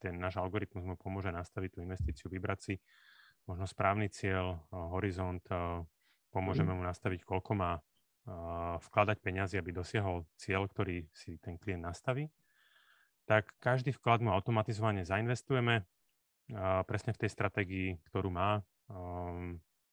[0.00, 2.74] ten náš algoritmus mu pomôže nastaviť tú investíciu, vybrať si
[3.44, 5.44] možno správny cieľ, horizont,
[6.32, 7.76] pomôžeme mu nastaviť, koľko má
[8.78, 12.30] vkladať peniazy, aby dosiahol cieľ, ktorý si ten klient nastaví,
[13.26, 15.82] tak každý vklad mu automatizovane zainvestujeme
[16.86, 18.62] presne v tej stratégii, ktorú má.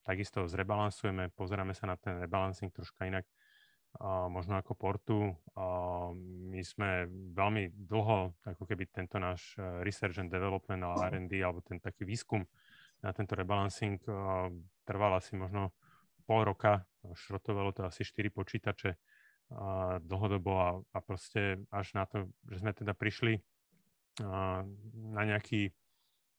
[0.05, 3.25] Takisto zrebalansujeme, pozeráme sa na ten rebalancing troška inak,
[4.29, 5.33] možno ako portu.
[6.49, 11.65] My sme veľmi dlho, ako keby tento náš e, research and development, ale R&D, alebo
[11.65, 12.45] ten taký výskum
[13.01, 13.97] na tento rebalancing
[14.85, 15.73] trval asi možno
[16.27, 18.95] pol roka, šrotovalo to asi 4 počítače
[19.49, 23.41] a dlhodobo a, a proste až na to, že sme teda prišli
[24.21, 24.61] a,
[24.93, 25.73] na nejaký,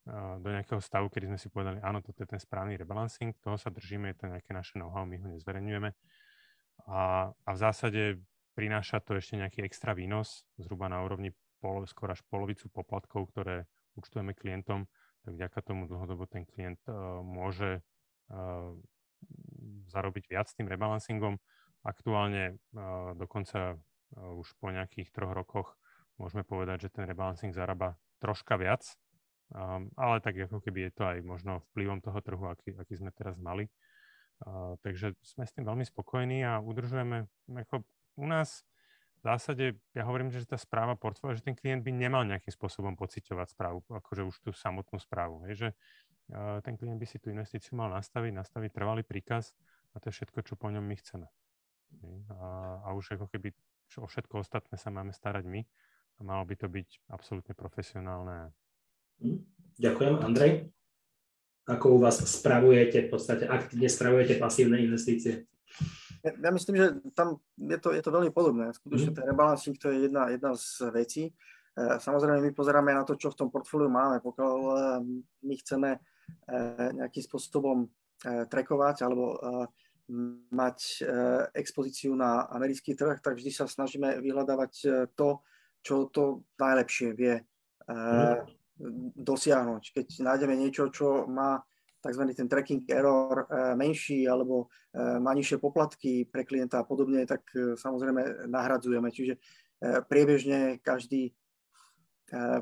[0.07, 3.59] a, do nejakého stavu, kedy sme si povedali, áno, toto je ten správny rebalancing, toho
[3.59, 5.91] sa držíme, je to nejaké naše know-how, my ho nezverejňujeme.
[6.87, 8.03] A, a v zásade
[8.55, 13.67] prináša to ešte nejaký extra výnos, zhruba na úrovni polo, skoro až polovicu poplatkov, ktoré
[13.99, 14.87] účtujeme klientom,
[15.27, 17.85] tak vďaka tomu dlhodobo ten klient uh, môže
[18.33, 18.73] uh,
[19.91, 21.43] zarobiť viac tým rebalancingom.
[21.82, 25.74] Aktuálne uh, dokonca uh, už po nejakých troch rokoch
[26.16, 28.84] môžeme povedať, že ten rebalancing zarába troška viac,
[29.51, 33.11] um, ale tak ako keby je to aj možno vplyvom toho trhu, aký, aký sme
[33.11, 33.66] teraz mali.
[34.41, 37.84] Uh, takže sme s tým veľmi spokojní a udržujeme, ako
[38.20, 38.64] u nás
[39.20, 42.97] v zásade, ja hovorím, že tá správa portfólia, že ten klient by nemal nejakým spôsobom
[42.97, 45.45] pociťovať správu, akože už tú samotnú správu.
[45.45, 45.68] Hej, že
[46.64, 49.53] ten klient by si tú investíciu mal nastaviť, nastaviť trvalý príkaz
[49.95, 51.26] a to je všetko, čo po ňom my chceme.
[52.30, 52.45] A,
[52.86, 53.51] a už ako keby
[53.99, 55.66] o všetko ostatné sa máme starať my
[56.18, 58.55] a malo by to byť absolútne profesionálne.
[59.18, 59.43] Hm,
[59.82, 60.14] ďakujem.
[60.22, 60.70] Andrej?
[61.66, 65.51] Ako u vás spravujete, v podstate aktívne spravujete pasívne investície?
[66.22, 68.70] Ja, ja myslím, že tam je to, je to veľmi podobné.
[68.74, 69.16] Skutočne mm.
[69.16, 71.22] ten rebalancing to je jedna, jedna z vecí.
[71.30, 71.32] E,
[71.99, 74.18] samozrejme, my pozeráme na to, čo v tom portfóliu máme.
[74.18, 74.72] Pokiaľ e,
[75.47, 75.99] my chceme
[76.51, 77.86] Eh, nejakým spôsobom
[78.25, 79.66] trekovať alebo eh,
[80.51, 81.07] mať
[81.55, 85.39] expozíciu na americký trh, tak vždy sa snažíme vyhľadávať to,
[85.87, 87.39] čo to najlepšie vie
[89.14, 89.83] dosiahnuť.
[89.95, 91.62] Keď nájdeme niečo, čo má
[92.03, 92.27] tzv.
[92.35, 93.47] ten tracking error
[93.79, 94.66] menší alebo
[94.99, 99.14] má nižšie poplatky pre klienta a podobne, tak samozrejme nahradzujeme.
[99.14, 99.39] Čiže
[100.11, 101.31] priebežne každý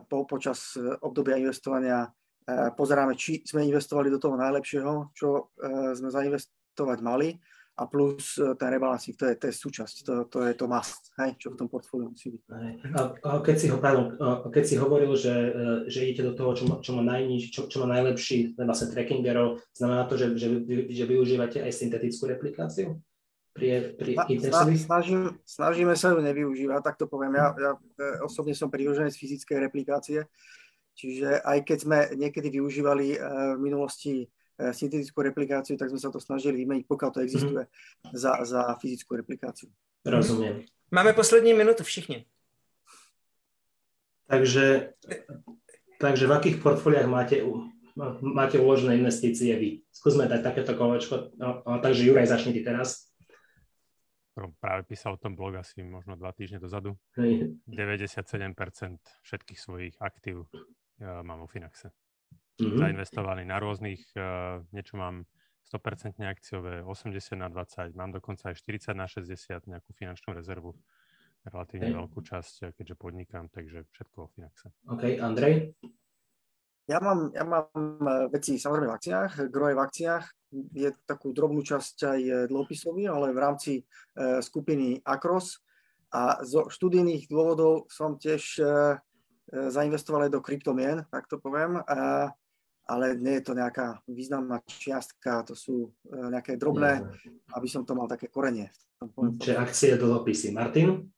[0.04, 2.27] po, počas obdobia investovania E,
[2.72, 7.36] pozeráme, či sme investovali do toho najlepšieho, čo e, sme zainvestovať mali
[7.78, 11.12] a plus e, ten rebalancing, to je, to je súčasť, to, to je to must,
[11.20, 12.42] hej, čo v tom portfóliu musí byť.
[12.96, 14.16] A, a keď, si ho, pardon,
[14.48, 15.34] keď si hovoril, že,
[15.92, 19.22] že idete do toho, čo má, čo má, najniž, čo, čo má najlepší vlastne tracking
[19.28, 20.48] error, znamená to, že, že,
[20.88, 22.96] že využívate aj syntetickú replikáciu?
[23.58, 24.14] Pri, pri
[24.86, 27.34] snažím, snažíme sa ju nevyužívať, tak to poviem.
[27.42, 27.72] Ja, ja
[28.22, 30.30] osobne som z fyzickej replikácie,
[30.98, 33.18] Čiže aj keď sme niekedy využívali eh,
[33.54, 38.18] v minulosti eh, syntetickú replikáciu, tak sme sa to snažili vymeniť, pokiaľ to existuje, mm-hmm.
[38.18, 39.70] za, za fyzickú replikáciu.
[40.02, 40.66] Rozumiem.
[40.90, 42.26] Máme poslední minutu všichni.
[44.28, 44.92] Takže,
[46.00, 47.40] takže v akých portfóliách máte,
[48.20, 49.88] máte uložené investície vy?
[49.88, 51.32] Skúsme dať takéto kolečko.
[51.40, 53.08] No, no, takže Juraj, začni ty teraz.
[54.62, 56.94] Práve písal o tom blog asi možno dva týždne dozadu.
[57.18, 58.54] 97%
[59.24, 60.46] všetkých svojich aktív
[61.00, 61.90] mám vo Finaxe.
[62.58, 62.78] Mm-hmm.
[62.78, 65.30] Zainvestovaný na rôznych, uh, niečo mám
[65.70, 70.74] 100% akciové, 80 na 20, mám dokonca aj 40 na 60, nejakú finančnú rezervu,
[71.46, 71.98] relatívne okay.
[72.02, 74.74] veľkú časť, keďže podnikám, takže všetko vo Finaxe.
[74.90, 75.76] OK, Andrej?
[76.88, 80.24] Ja mám, ja mám e, veci samozrejme v akciách, groje v akciách,
[80.72, 85.60] je takú drobnú časť aj dlhopisový, ale v rámci uh, skupiny Akros
[86.08, 88.56] a zo študijných dôvodov som tiež
[89.52, 92.28] zainvestoval aj do kryptomien, tak to poviem, a,
[92.88, 97.04] ale nie je to nejaká významná čiastka, to sú e, nejaké drobné,
[97.52, 98.72] aby som to mal také korenie.
[99.40, 100.50] Čiže akcie dlhopisy.
[100.50, 101.10] Martin?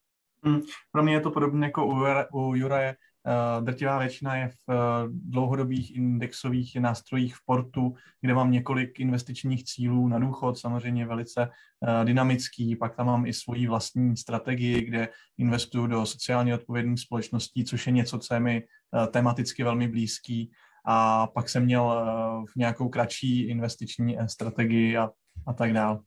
[0.44, 0.60] Hmm,
[0.92, 1.96] pro mě je to podobně jako u,
[2.32, 2.96] u Juraje.
[3.26, 4.74] Uh, drtivá většina je v uh,
[5.12, 12.04] dlouhodobých indexových nástrojích v portu, kde mám několik investičních cílů na důchod, samozřejmě velice uh,
[12.04, 15.08] dynamický, pak tam mám i svoji vlastní strategii, kde
[15.38, 18.62] investuju do sociálně odpovědných společností, což je něco, co je mi
[19.10, 20.50] tematicky velmi blízký.
[20.86, 22.06] A pak jsem měl
[22.52, 25.10] v nějakou kratší investiční strategii a,
[25.46, 25.98] a tak dále.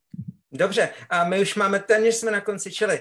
[0.51, 2.99] Dobře, a my už máme téměř jsme na konci, čili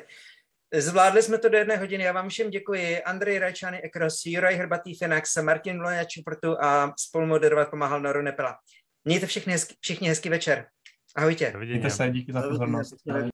[0.74, 2.04] Zvládli jsme to do jedné hodiny.
[2.04, 3.02] Já vám všem děkuji.
[3.02, 8.56] Andrej Rajčány Ekros, Juraj Hrbatý Finax, Martin Vloja Čuprtu a spolumoderovat pomáhal Noru Nepela.
[9.04, 10.66] Mějte všichni hezký, všichni hezký večer.
[11.16, 11.52] Ahojte.
[11.58, 12.94] Mějte se, díky za pozornost.